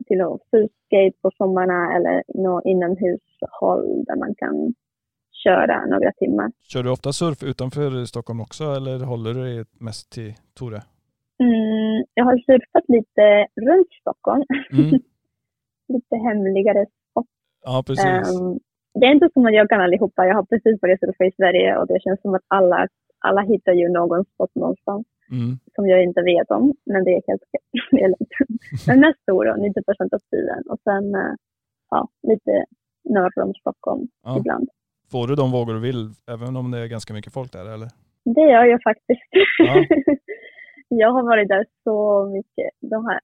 till 0.07 0.17
någon 0.17 0.39
surfskate 0.51 1.17
på 1.21 1.31
sommarna 1.37 1.95
eller 1.95 2.23
någon 2.27 2.67
inomhushåll 2.67 4.03
där 4.07 4.15
man 4.15 4.35
kan 4.35 4.73
köra 5.43 5.85
några 5.85 6.11
timmar. 6.11 6.51
Kör 6.63 6.83
du 6.83 6.89
ofta 6.89 7.13
surf 7.13 7.43
utanför 7.43 8.05
Stockholm 8.05 8.41
också 8.41 8.63
eller 8.63 8.99
håller 9.05 9.33
du 9.33 9.41
dig 9.43 9.65
mest 9.79 10.11
till 10.11 10.33
Tore? 10.57 10.81
Mm, 11.39 12.05
jag 12.13 12.25
har 12.25 12.37
surfat 12.37 12.83
lite 12.87 13.47
runt 13.67 13.91
Stockholm, 14.01 14.43
Mm. 14.73 14.99
lite 15.87 16.15
hemligare 16.15 16.85
spot. 16.85 17.25
Ja, 17.63 17.83
precis. 17.87 18.05
Ehm, 18.05 18.59
det 18.93 19.05
är 19.05 19.11
inte 19.11 19.29
som 19.33 19.45
att 19.45 19.53
jag 19.53 19.69
kan 19.69 19.81
allihopa. 19.81 20.25
Jag 20.25 20.35
har 20.35 20.43
precis 20.43 20.81
börjat 20.81 20.99
surfa 20.99 21.25
i 21.25 21.31
Sverige 21.31 21.77
och 21.77 21.87
det 21.87 22.01
känns 22.03 22.21
som 22.21 22.33
att 22.35 22.45
alla, 22.47 22.87
alla 23.19 23.41
hittar 23.41 23.71
ju 23.73 23.89
någon 23.89 24.25
spot 24.25 24.55
någonstans. 24.55 25.05
Mm. 25.31 25.59
som 25.75 25.87
jag 25.87 26.03
inte 26.03 26.21
vet 26.21 26.51
om, 26.51 26.73
men 26.85 27.03
det 27.03 27.11
är 27.11 27.21
helt 27.27 27.43
okej. 27.47 28.13
Men 28.87 28.99
mest 28.99 29.21
Storå, 29.21 29.55
90 29.55 29.83
procent 29.83 30.13
av 30.13 30.19
tiden. 30.31 30.63
Och 30.69 30.79
sen 30.83 31.15
eh, 31.15 31.33
ja, 31.89 32.07
lite 32.23 32.65
norr 33.09 33.39
om 33.43 33.53
Stockholm 33.53 34.07
Ja. 34.23 34.37
ibland. 34.39 34.69
Får 35.11 35.27
du 35.27 35.35
de 35.35 35.51
vågor 35.51 35.73
du 35.73 35.79
vill 35.79 36.09
även 36.33 36.55
om 36.55 36.71
det 36.71 36.77
är 36.79 36.87
ganska 36.87 37.13
mycket 37.13 37.33
folk 37.33 37.51
där 37.51 37.73
eller? 37.73 37.89
Det 38.35 38.41
gör 38.53 38.65
jag 38.65 38.81
faktiskt. 38.89 39.29
Ja. 39.57 39.85
jag 41.03 41.11
har 41.11 41.23
varit 41.23 41.47
där 41.47 41.65
så 41.83 42.25
mycket. 42.35 42.69
De 42.91 43.05
här, 43.05 43.19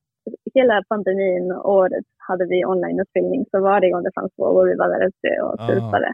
hela 0.54 0.84
pandemin 0.89 1.52
året 1.52 2.06
hade 2.17 2.45
vi 2.45 2.65
onlineutbildning, 2.65 3.45
så 3.52 3.62
varje 3.62 3.91
gång 3.91 4.04
det 4.04 4.12
fanns 4.15 4.34
vågor 4.38 4.65
vi 4.69 4.76
var 4.76 4.89
där 4.89 5.08
ute 5.08 5.41
och 5.43 5.56
Ah. 5.60 5.67
surfade. 5.67 6.13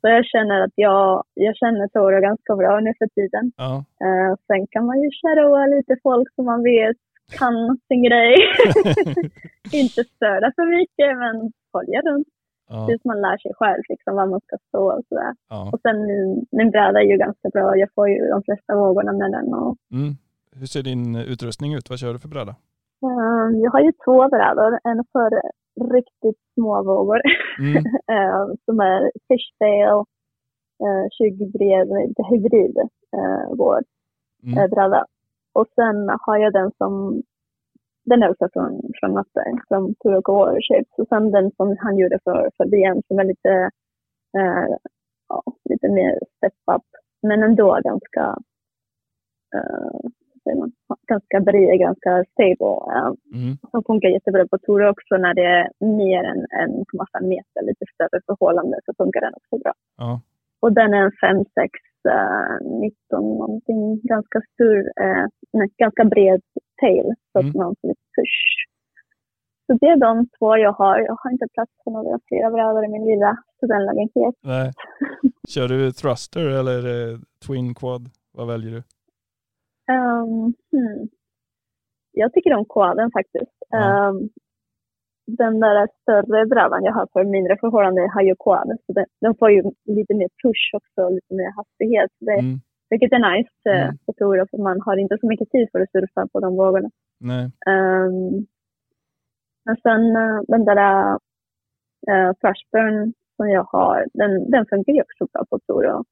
Så 0.00 0.08
jag 0.08 0.24
känner 0.26 0.60
att 0.64 0.72
jag, 0.74 1.24
jag 1.34 1.56
känner 1.56 1.88
Toro 1.88 2.20
ganska 2.20 2.56
bra 2.56 2.80
nu 2.80 2.92
för 2.98 3.06
tiden. 3.06 3.52
Ja. 3.56 3.84
Eh, 4.04 4.36
sen 4.46 4.66
kan 4.70 4.86
man 4.86 5.02
ju 5.02 5.08
shadowa 5.20 5.66
lite 5.66 5.96
folk 6.02 6.34
som 6.34 6.44
man 6.44 6.62
vet 6.62 6.96
kan 7.38 7.78
sin 7.88 8.02
grej. 8.02 8.34
inte 9.82 10.04
störa 10.04 10.52
för 10.56 10.66
mycket, 10.78 11.10
men 11.22 11.52
följa 11.72 12.00
runt 12.00 12.28
ja. 12.72 12.86
tills 12.86 13.04
man 13.04 13.20
lär 13.20 13.38
sig 13.38 13.52
själv 13.54 13.82
liksom, 13.88 14.16
var 14.16 14.26
man 14.26 14.40
ska 14.40 14.56
stå 14.68 14.82
och 14.96 15.02
sådär. 15.08 15.32
ja. 15.48 15.70
Och 15.72 15.80
sen 15.80 16.06
min, 16.06 16.46
min 16.58 16.70
bräda 16.70 16.98
är 17.00 17.04
ju 17.12 17.16
ganska 17.16 17.48
bra. 17.48 17.76
Jag 17.76 17.88
får 17.94 18.08
ju 18.08 18.18
de 18.34 18.42
flesta 18.42 18.76
vågorna 18.76 19.12
med 19.12 19.30
den. 19.32 19.54
Och, 19.54 19.76
Mm. 19.92 20.12
Hur 20.58 20.66
ser 20.66 20.82
din 20.82 21.16
utrustning 21.16 21.74
ut? 21.74 21.90
Vad 21.90 21.98
kör 21.98 22.12
du 22.12 22.18
för 22.18 22.28
bräda? 22.28 22.54
eh, 23.08 23.48
jag 23.62 23.70
har 23.70 23.80
ju 23.80 23.92
två 24.04 24.28
brädor. 24.28 24.78
En 24.84 25.04
för 25.12 25.30
riktigt 25.94 26.40
små 26.54 26.82
vågor 26.82 27.20
Mm. 27.58 27.76
eh, 28.16 28.46
som 28.64 28.80
är 28.80 29.10
fishtail, 29.28 29.98
eh, 30.84 31.04
20 31.18 31.46
bred, 31.46 31.88
hybrid 32.30 32.76
eh, 33.16 33.56
vår. 33.56 33.80
Mm. 34.44 34.58
eh, 34.58 34.68
bräda. 34.70 35.04
Och 35.52 35.66
sen 35.74 36.10
har 36.20 36.36
jag 36.38 36.52
den 36.52 36.70
som, 36.78 37.22
den 38.04 38.22
är 38.22 38.30
också 38.30 38.48
från, 38.52 38.80
från 39.00 39.12
Matte, 39.12 39.44
från 39.68 39.94
Turok 39.94 40.28
Warrior 40.28 40.60
Shapes. 40.68 40.98
Och 40.98 41.08
sen 41.08 41.30
den 41.30 41.50
som 41.56 41.76
han 41.78 41.96
gjorde 41.98 42.18
för, 42.24 42.50
för 42.56 42.64
DN 42.64 43.02
som 43.08 43.18
är 43.18 43.24
lite, 43.24 43.70
eh, 44.38 44.76
ja, 45.28 45.42
lite 45.70 45.88
mer 45.88 46.18
step 46.36 46.52
up. 46.76 46.82
Men 47.22 47.42
ändå 47.42 47.80
ganska, 47.84 48.36
eh, 49.54 50.56
man, 50.58 50.72
ganska 51.06 51.40
bred, 51.40 51.78
ganska 51.78 52.24
stable. 52.32 52.76
Eh, 52.96 53.12
Mm. 53.34 53.56
som 53.70 53.84
funkar 53.84 54.08
jättebra 54.08 54.46
på 54.48 54.58
Tore 54.58 54.90
också 54.90 55.16
när 55.16 55.34
det 55.34 55.44
är 55.44 55.70
mer 55.86 56.24
än 56.24 56.46
1,5 56.64 57.28
meter, 57.28 57.62
lite 57.62 57.84
större 57.94 58.20
förhållande 58.26 58.80
så 58.84 58.94
funkar 58.94 59.20
den 59.20 59.34
också 59.34 59.58
bra. 59.58 59.72
Ja. 59.98 60.20
Och 60.60 60.72
den 60.72 60.94
är 60.94 61.02
en 61.04 61.12
5, 61.20 61.44
6, 61.54 61.70
eh, 62.08 62.66
19 62.80 63.38
någonting. 63.38 64.00
Ganska 64.02 64.40
stor, 64.52 64.78
eh, 64.78 65.26
nej, 65.52 65.68
ganska 65.78 66.04
bred 66.04 66.40
tail. 66.82 67.06
Så 67.32 67.38
att 67.38 67.44
Mm. 67.50 67.56
man 67.62 67.74
får 67.80 67.88
lite 67.88 68.06
push. 68.16 68.38
Så 69.66 69.72
det 69.80 69.86
är 69.94 69.96
de 70.06 70.12
två 70.38 70.48
jag 70.66 70.72
har. 70.80 70.98
Jag 71.08 71.16
har 71.20 71.30
inte 71.30 71.46
plats 71.54 71.72
för 71.84 71.90
några 71.90 72.18
fler 72.28 72.50
brädor 72.54 72.84
i 72.84 72.88
min 72.88 73.04
lilla 73.10 73.30
studentlägenhet. 73.56 74.34
Nej. 74.54 74.68
Kör 75.52 75.68
du 75.68 75.92
thruster 75.92 76.44
eller 76.60 76.80
twin 77.46 77.74
quad? 77.74 78.04
Vad 78.38 78.46
väljer 78.52 78.70
du? 78.76 78.82
Um, 79.94 80.54
hmm. 80.72 81.08
Jag 82.12 82.32
tycker 82.32 82.54
om 82.54 82.64
quaden 82.64 83.10
faktiskt. 83.18 83.56
Ja. 83.68 84.08
Um, 84.08 84.28
den 85.26 85.60
där 85.60 85.88
större 86.02 86.46
brädan 86.46 86.84
jag 86.84 86.92
har 86.92 87.08
för 87.12 87.24
mindre 87.24 87.56
förhållanden 87.60 88.10
har 88.10 88.22
ju 88.22 88.34
quad. 88.44 88.68
Så 88.86 88.92
den, 88.92 89.06
den 89.20 89.34
får 89.38 89.50
ju 89.50 89.62
lite 89.84 90.14
mer 90.14 90.28
push 90.42 90.64
också, 90.78 91.08
lite 91.08 91.34
mer 91.34 91.50
hastighet. 91.56 92.10
Det, 92.20 92.32
Mm. 92.32 92.60
Vilket 92.92 93.12
är 93.12 93.22
nice 93.32 93.70
eh, 93.74 93.84
Mm. 93.84 93.98
på 94.06 94.12
Tore, 94.12 94.46
för 94.50 94.58
man 94.58 94.80
har 94.86 94.96
inte 94.96 95.18
så 95.20 95.26
mycket 95.26 95.50
tid 95.50 95.68
för 95.72 95.80
att 95.80 95.90
surfa 95.90 96.28
på 96.32 96.40
de 96.40 96.56
vågorna. 96.56 96.90
Nej. 97.20 97.44
Um, 97.72 98.46
men 99.64 99.76
sen 99.84 100.02
eh, 100.22 100.38
den 100.52 100.64
där 100.64 100.78
uh, 102.10 102.30
Flashburn 102.40 103.12
som 103.36 103.46
jag 103.50 103.64
har, 103.64 104.06
den, 104.14 104.50
den 104.50 104.66
funkar 104.70 104.92
ju 104.92 105.02
också 105.02 105.26
bra 105.32 105.44
på 105.50 105.58
Toro. 105.66 106.04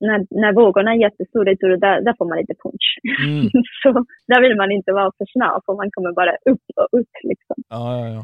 När, 0.00 0.18
när 0.42 0.52
vågorna 0.52 0.90
är 0.92 1.04
jättestora 1.06 1.50
i 1.52 1.56
Toro, 1.56 1.76
där, 1.76 2.00
där 2.00 2.14
får 2.18 2.28
man 2.28 2.38
lite 2.38 2.54
punch. 2.62 2.86
Mm. 3.26 3.42
så 3.82 3.88
där 4.30 4.40
vill 4.42 4.56
man 4.56 4.70
inte 4.72 4.92
vara 4.92 5.12
för 5.18 5.26
snabb, 5.32 5.62
för 5.66 5.74
man 5.74 5.90
kommer 5.90 6.12
bara 6.12 6.34
upp 6.50 6.66
och 6.76 6.98
upp 6.98 7.14
liksom. 7.22 7.56
Ja, 7.68 7.98
ja, 7.98 8.08
ja. 8.14 8.22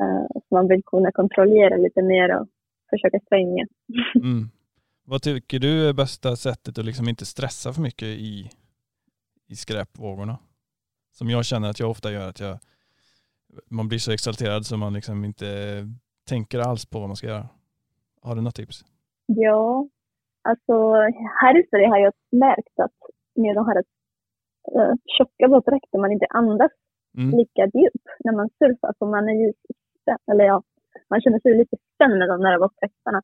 Eh, 0.00 0.26
så 0.48 0.54
man 0.54 0.68
vill 0.68 0.82
kunna 0.84 1.12
kontrollera 1.12 1.76
lite 1.76 2.02
mer 2.02 2.40
och 2.40 2.46
försöka 2.90 3.18
svänga. 3.28 3.66
Mm. 4.14 4.42
Vad 5.06 5.22
tycker 5.22 5.58
du 5.58 5.88
är 5.88 5.92
bästa 5.92 6.36
sättet 6.36 6.78
att 6.78 6.84
liksom 6.84 7.08
inte 7.08 7.26
stressa 7.26 7.72
för 7.72 7.82
mycket 7.82 8.08
i, 8.08 8.50
i 9.48 9.56
skräpvågorna? 9.56 10.38
Som 11.12 11.30
jag 11.30 11.44
känner 11.44 11.70
att 11.70 11.80
jag 11.80 11.90
ofta 11.90 12.12
gör, 12.12 12.28
att 12.28 12.40
jag, 12.40 12.58
man 13.70 13.88
blir 13.88 13.98
så 13.98 14.12
exalterad 14.12 14.66
så 14.66 14.76
man 14.76 14.92
liksom 14.92 15.24
inte 15.24 15.46
tänker 16.28 16.58
alls 16.58 16.86
på 16.86 16.98
vad 16.98 17.08
man 17.08 17.16
ska 17.16 17.26
göra. 17.26 17.48
Har 18.22 18.34
du 18.34 18.40
något 18.42 18.54
tips? 18.54 18.84
Ja, 19.26 19.88
alltså 20.48 20.92
här 21.40 21.60
i 21.60 21.66
Sverige 21.70 21.88
har 21.88 21.98
jag 21.98 22.12
märkt 22.30 22.78
att 22.78 22.98
med 23.34 23.54
de 23.56 23.66
här 23.66 23.78
uh, 23.78 24.94
tjocka 25.18 25.48
våtdräkter 25.48 25.98
man 25.98 26.12
inte 26.12 26.26
andas 26.30 26.72
Mm. 27.18 27.38
lika 27.38 27.62
djupt 27.78 28.06
när 28.24 28.32
man 28.32 28.48
surfar. 28.58 28.92
För 28.98 29.06
man 29.06 29.28
är 29.28 29.38
ju 29.42 29.52
eller 30.30 30.44
ja, 30.44 30.62
man 31.10 31.20
känner 31.20 31.40
sig 31.40 31.58
lite 31.58 31.76
spänd 31.94 32.18
med 32.18 32.28
de 32.28 32.40
där 32.40 32.58
våtdräkterna. 32.58 33.22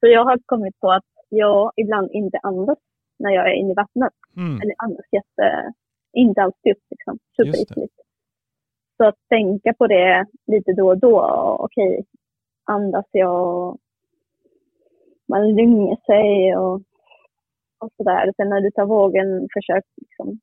Så 0.00 0.06
jag 0.06 0.24
har 0.24 0.38
kommit 0.46 0.80
på 0.80 0.92
att 0.92 1.10
jag 1.30 1.72
ibland 1.76 2.10
inte 2.10 2.38
andas 2.42 2.78
när 3.18 3.30
jag 3.30 3.50
är 3.50 3.54
inne 3.54 3.72
i 3.72 3.74
vattnet. 3.74 4.12
Mm. 4.36 4.60
Eller 4.60 4.74
andas 4.78 5.06
jätte, 5.12 5.72
inte 6.12 6.42
alls 6.42 6.56
djupt 6.64 6.86
liksom, 6.90 7.18
superytligt. 7.36 7.94
Så 8.96 9.04
att 9.04 9.16
tänka 9.28 9.74
på 9.74 9.86
det 9.86 10.26
lite 10.46 10.72
då 10.72 10.88
och 10.88 10.98
då. 10.98 11.20
Okej, 11.60 12.04
andas 12.64 13.06
jag? 13.12 13.78
Man 15.28 15.54
lugnar 15.54 15.96
sig 16.06 16.56
och, 16.56 16.74
och 17.80 17.90
sådär. 17.96 18.32
Sen 18.36 18.48
när 18.48 18.60
du 18.60 18.70
tar 18.70 18.86
vågen, 18.86 19.48
försök 19.54 19.84
liksom, 19.96 20.40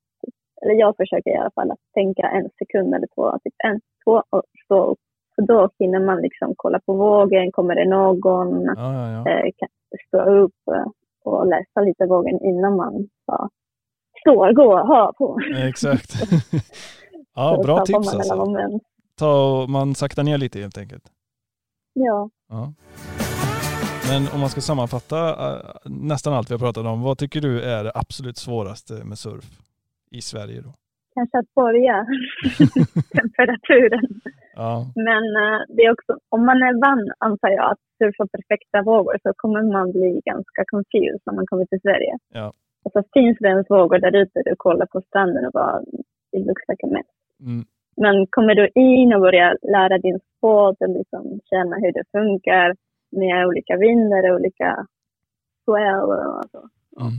eller 0.62 0.74
jag 0.74 0.96
försöker 0.96 1.30
i 1.30 1.36
alla 1.36 1.50
fall 1.50 1.70
att 1.70 1.92
tänka 1.94 2.22
en 2.22 2.50
sekund 2.58 2.94
eller 2.94 3.06
två, 3.14 3.38
typ 3.44 3.54
en, 3.64 3.80
två 4.04 4.22
och 4.30 4.42
stå 4.64 4.84
upp. 4.84 4.98
För 5.38 5.46
då 5.46 5.70
hinner 5.78 6.00
man 6.00 6.22
liksom 6.22 6.54
kolla 6.56 6.80
på 6.80 6.92
vågen, 6.92 7.52
kommer 7.52 7.74
det 7.74 7.88
någon, 7.88 8.62
Ja, 8.64 8.74
ja, 8.76 9.10
ja. 9.12 9.30
eh, 9.30 9.50
kan 9.56 9.68
stå 10.08 10.18
upp 10.30 10.68
eh, 10.74 10.86
och 11.24 11.46
läsa 11.46 11.80
lite 11.80 12.06
vågen 12.06 12.40
innan 12.44 12.76
man 12.76 13.08
bara 13.26 13.48
står, 14.20 14.52
går, 14.52 14.76
hör 14.86 15.12
på. 15.12 15.38
Exakt. 15.68 16.12
ja, 17.34 17.60
bra 17.64 17.84
tips 17.84 18.14
alltså. 18.14 18.80
Ta 19.18 19.62
och 19.62 19.70
man 19.70 19.94
saktar 19.94 20.22
ner 20.22 20.38
lite 20.38 20.60
helt 20.60 20.78
enkelt. 20.78 21.04
Ja. 21.92 22.30
Ja. 22.48 22.72
Men 24.10 24.28
om 24.34 24.40
man 24.40 24.48
ska 24.48 24.60
sammanfatta 24.60 25.28
eh, 25.28 25.62
nästan 25.84 26.32
allt 26.32 26.50
vi 26.50 26.54
har 26.54 26.58
pratat 26.58 26.86
om, 26.86 27.02
vad 27.02 27.18
tycker 27.18 27.40
du 27.40 27.62
är 27.62 27.84
det 27.84 27.92
absolut 27.94 28.36
svåraste 28.36 28.92
med 29.04 29.18
surf 29.18 29.60
i 30.10 30.20
Sverige 30.22 30.60
då? 30.60 30.72
Kanske 31.18 31.38
att 31.38 31.54
börja 31.62 31.96
temperaturen. 33.18 34.06
Ja, 34.54 34.72
Men 35.08 35.24
eh, 35.42 35.60
det 35.74 35.82
är 35.86 35.92
också, 35.96 36.12
om 36.28 36.42
man 36.46 36.58
är 36.68 36.74
van, 36.86 37.02
antar 37.18 37.48
jag, 37.48 37.66
att 37.72 37.82
surfa 37.98 38.24
perfekta 38.34 38.82
vågor 38.82 39.16
så 39.22 39.32
kommer 39.36 39.62
man 39.76 39.92
bli 39.92 40.20
ganska 40.24 40.60
confused 40.72 41.20
när 41.26 41.34
man 41.34 41.46
kommer 41.46 41.66
till 41.66 41.80
Sverige. 41.80 42.14
Ja. 42.32 42.52
Och 42.84 42.92
så 42.92 43.02
finns 43.12 43.36
det 43.40 43.48
ens 43.48 43.70
vågor 43.70 43.98
där 43.98 44.16
ute, 44.22 44.42
du 44.44 44.54
kollar 44.56 44.86
på 44.86 45.00
stranden 45.00 45.46
och 45.46 45.52
bara, 45.52 45.80
it 46.36 46.46
looks 46.46 46.64
like 46.68 46.86
a 46.86 46.90
mess. 46.96 47.10
mm. 47.40 47.64
Men 48.04 48.26
kommer 48.26 48.54
du 48.54 48.68
in 48.74 49.14
och 49.14 49.20
börjar 49.20 49.56
lära 49.62 49.98
din 49.98 50.20
båt 50.42 50.76
och 50.80 50.88
liksom 50.88 51.40
känna 51.50 51.76
hur 51.76 51.92
det 51.92 52.04
funkar 52.12 52.68
med 53.10 53.46
olika 53.46 53.76
vindar 53.76 54.30
och 54.30 54.36
olika 54.36 54.86
swell 55.64 56.10
och 56.36 56.44
så. 56.52 56.62
Mm. 57.00 57.12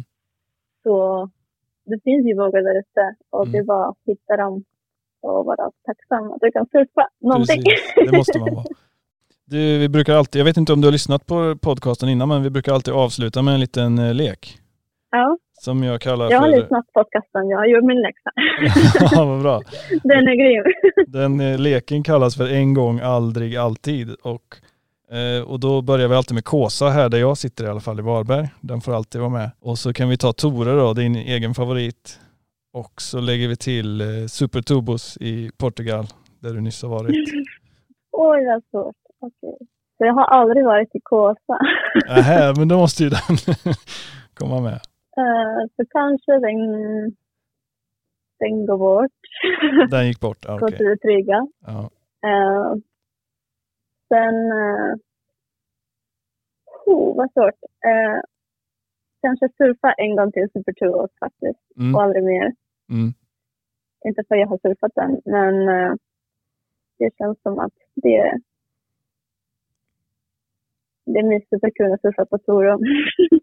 Så 0.84 1.30
det 1.89 1.99
finns 2.04 2.25
ju 2.28 2.34
vågor 2.36 2.62
där 2.67 2.80
ute 2.80 3.04
och 3.30 3.41
Mm. 3.43 3.52
det 3.52 3.58
är 3.58 3.63
bara 3.63 3.86
att 3.89 3.97
hitta 4.06 4.38
dem 4.38 4.63
och 5.21 5.45
vara 5.45 5.71
tacksam 5.86 6.32
att 6.32 6.41
du 6.41 6.52
kan 6.52 6.65
surfa 6.65 7.08
någonting. 7.21 7.63
Precis, 7.63 7.93
det 8.12 8.17
måste 8.17 8.39
man 8.39 8.54
vara. 8.56 8.65
Du, 9.45 9.78
vi 9.78 9.89
brukar 9.89 10.13
alltid, 10.15 10.39
jag 10.39 10.45
vet 10.45 10.58
inte 10.58 10.73
om 10.73 10.82
du 10.82 10.88
har 10.88 10.91
lyssnat 10.91 11.25
på 11.25 11.56
podcasten 11.62 12.10
innan, 12.10 12.28
men 12.30 12.43
vi 12.43 12.49
brukar 12.49 12.73
alltid 12.73 12.93
avsluta 12.93 13.41
med 13.41 13.54
en 13.54 13.60
liten 13.60 13.99
eh, 13.99 14.13
lek. 14.13 14.58
ja, 15.12 15.38
Som 15.54 15.84
jag 15.84 16.02
kallar 16.02 16.32
jag 16.32 16.39
har 16.39 16.52
för... 16.52 16.58
lyssnat 16.62 16.86
på 16.86 16.91
podcasten. 17.04 17.49
Jag 17.49 17.58
har 17.58 17.65
gjort 17.65 17.84
min 17.84 18.02
läxa. 18.02 18.32
ja, 19.15 19.25
vad 19.25 19.41
bra. 19.41 19.62
Den 20.04 20.28
är 20.28 20.36
grym. 20.36 20.73
Den 21.08 21.39
eh, 21.39 21.60
leken 21.60 22.04
kallas 22.04 22.36
för 22.38 22.54
en 22.54 22.73
gång, 22.73 22.99
aldrig, 22.99 23.56
alltid. 23.56 24.10
Och, 24.23 24.56
eh, 25.12 25.50
och 25.52 25.60
då 25.60 25.82
börjar 25.82 26.08
vi 26.08 26.15
alltid 26.15 26.36
med 26.36 26.45
Kåsa 26.45 26.89
här, 26.89 27.10
där 27.10 27.17
jag 27.17 27.38
sitter 27.38 27.63
i 27.65 27.67
alla 27.67 27.80
fall 27.80 28.00
i 28.00 28.02
Varberg. 28.02 28.48
Den 28.62 28.82
får 28.82 28.95
alltid 28.95 29.22
vara 29.22 29.32
med. 29.32 29.52
Och 29.60 29.78
så 29.78 29.93
kan 29.93 30.10
vi 30.10 30.17
ta 30.17 30.34
Tore 30.34 30.72
då, 30.72 30.93
din 30.93 31.15
egen 31.15 31.54
favorit. 31.54 32.19
Och 32.74 33.02
så 33.02 33.19
lägger 33.19 33.48
vi 33.48 33.56
till 33.56 34.02
eh, 34.02 34.28
Super 34.28 34.62
Tubos 34.62 35.17
i 35.22 35.52
Portugal, 35.58 36.06
där 36.39 36.54
du 36.54 36.62
nyss 36.62 36.84
har 36.84 36.89
varit. 36.89 37.15
Oj, 38.12 38.45
vad 38.45 38.63
svårt. 38.72 38.95
Okej. 39.19 39.58
Så 39.98 40.06
jag 40.06 40.13
har 40.13 40.26
aldrig 40.26 40.65
varit 40.65 40.95
i 40.95 41.00
Kåsa. 41.04 41.58
Nähä, 42.08 42.54
men 42.58 42.67
då 42.67 42.78
måste 42.78 43.04
ju 43.04 43.10
den 43.10 43.38
komma 44.34 44.62
med. 44.62 44.80
Eh, 45.17 45.60
så 45.76 45.86
kanske 45.89 46.32
den, 46.32 46.60
den 48.39 48.65
går 48.65 48.78
bort. 48.78 49.12
Den 49.89 50.08
gick 50.08 50.19
bort, 50.19 50.45
okej. 50.48 50.78
till 50.78 50.86
det 50.86 50.98
trygga. 50.98 51.48
Ja. 51.65 51.89
Eh, 52.30 52.74
sen... 54.13 54.36
Uh, 54.36 54.95
oh, 56.86 57.17
vad 57.17 57.32
svårt. 57.34 57.60
Eh, 57.86 58.19
kanske 59.22 59.50
surfa 59.58 59.93
en 59.93 60.15
gång 60.15 60.32
till 60.32 60.48
Super 60.54 60.74
Tubos 60.74 61.12
faktiskt. 61.19 61.60
Mm, 61.78 61.95
Och 61.95 62.02
aldrig 62.04 62.24
mer. 62.24 62.54
mm, 62.89 63.13
Inte 64.06 64.24
för 64.28 64.36
att 64.36 64.39
jag 64.41 64.48
har 64.48 64.58
surfat 64.58 64.91
den, 64.95 65.22
men 65.26 65.69
eh, 65.69 65.93
det 66.98 67.10
känns 67.17 67.41
som 67.41 67.60
att 67.60 67.74
det 67.95 68.39
det 71.06 71.19
är 71.19 71.24
mysigt 71.24 71.63
att 71.63 71.74
kunna 71.74 71.98
surfa 71.98 72.26
på 72.26 72.38
Torum 72.38 72.80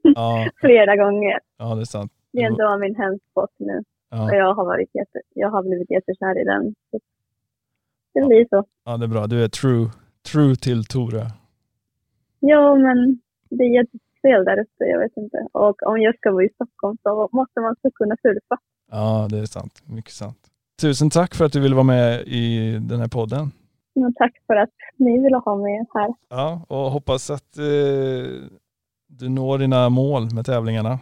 ja, 0.02 0.48
flera 0.60 0.96
gånger. 0.96 1.40
ja, 1.58 1.74
det 1.74 1.80
är 1.80 1.84
sant. 1.84 2.12
Det 2.32 2.42
är 2.42 2.46
ändå 2.46 2.78
min 2.78 2.96
hemsport 2.96 3.50
nu 3.58 3.78
och 3.78 3.84
Ja, 4.10 4.34
jag 4.34 4.54
har, 4.54 4.64
varit 4.64 4.94
jätte, 4.94 5.20
jag 5.34 5.50
har 5.50 5.62
blivit 5.62 5.90
jättekär 5.90 6.40
i 6.40 6.44
den. 6.44 6.74
Det 8.14 8.26
blir 8.26 8.46
så. 8.50 8.64
ja, 8.84 8.96
det 8.96 9.04
är 9.04 9.08
bra. 9.08 9.26
Du 9.26 9.44
är 9.44 9.48
true, 9.48 9.86
true 10.32 10.56
till 10.56 10.84
Tore. 10.84 11.26
Ja, 12.40 12.74
men 12.74 13.18
det 13.50 13.64
är 13.64 13.74
jättefel 13.74 14.44
där 14.44 14.58
uppe, 14.60 14.84
jag 14.84 14.98
vet 14.98 15.16
inte. 15.16 15.46
Och 15.52 15.82
om 15.82 16.00
jag 16.00 16.16
ska 16.16 16.32
vara 16.32 16.44
i 16.44 16.48
Stockholm 16.54 16.96
så 17.02 17.28
måste 17.32 17.60
man 17.60 17.76
så 17.82 17.90
kunna 17.90 18.16
surfa. 18.22 18.58
Ja, 18.90 19.28
det 19.30 19.38
är 19.38 19.44
sant. 19.44 19.82
Mycket 19.86 20.12
sant. 20.12 20.38
Tusen 20.80 21.10
tack 21.10 21.34
för 21.34 21.44
att 21.44 21.52
du 21.52 21.60
ville 21.60 21.74
vara 21.74 21.84
med 21.84 22.20
i 22.26 22.72
den 22.88 23.00
här 23.00 23.08
podden. 23.08 23.50
Men 23.94 24.14
tack 24.14 24.32
för 24.46 24.56
att 24.56 24.74
ni 24.96 25.22
ville 25.22 25.36
ha 25.36 25.56
mig 25.56 25.86
här. 25.94 26.14
Ja, 26.28 26.64
och 26.68 26.90
hoppas 26.90 27.30
att 27.30 27.58
eh, 27.58 27.64
du 29.06 29.28
når 29.28 29.58
dina 29.58 29.88
mål 29.88 30.34
med 30.34 30.46
tävlingarna 30.46 30.98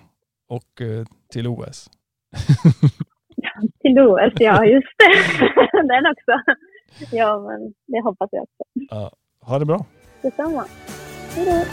och 0.48 0.80
eh, 0.80 1.06
till 1.32 1.46
OS. 1.46 1.90
Till 3.80 3.98
OS, 3.98 4.32
ja 4.36 4.64
just 4.64 4.94
det. 4.98 5.44
den 5.88 6.06
också. 6.06 6.52
Ja, 7.10 7.38
men 7.40 7.74
det 7.86 8.02
hoppas 8.04 8.28
jag 8.32 8.42
också. 8.42 9.10
Ha 9.40 9.58
det 9.58 9.64
bra. 9.64 9.86
Detsamma. 10.22 10.64
Hej 11.34 11.44
då. 11.44 11.64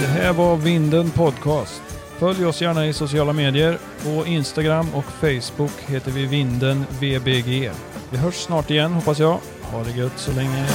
Det 0.00 0.06
här 0.06 0.32
var 0.32 0.56
Vinden 0.56 1.10
Podcast. 1.10 1.82
Följ 2.18 2.46
oss 2.46 2.62
gärna 2.62 2.86
i 2.86 2.92
sociala 2.92 3.32
medier. 3.32 3.78
På 4.04 4.26
Instagram 4.26 4.86
och 4.94 5.04
Facebook 5.04 5.80
heter 5.86 6.10
vi 6.10 6.26
Vinden 6.26 6.84
VBG. 7.00 7.70
Vi 8.10 8.16
hörs 8.16 8.34
snart 8.34 8.70
igen 8.70 8.92
hoppas 8.92 9.18
jag. 9.18 9.38
Ha 9.62 9.84
det 9.84 9.90
gött 9.90 10.18
så 10.18 10.32
länge. 10.32 10.66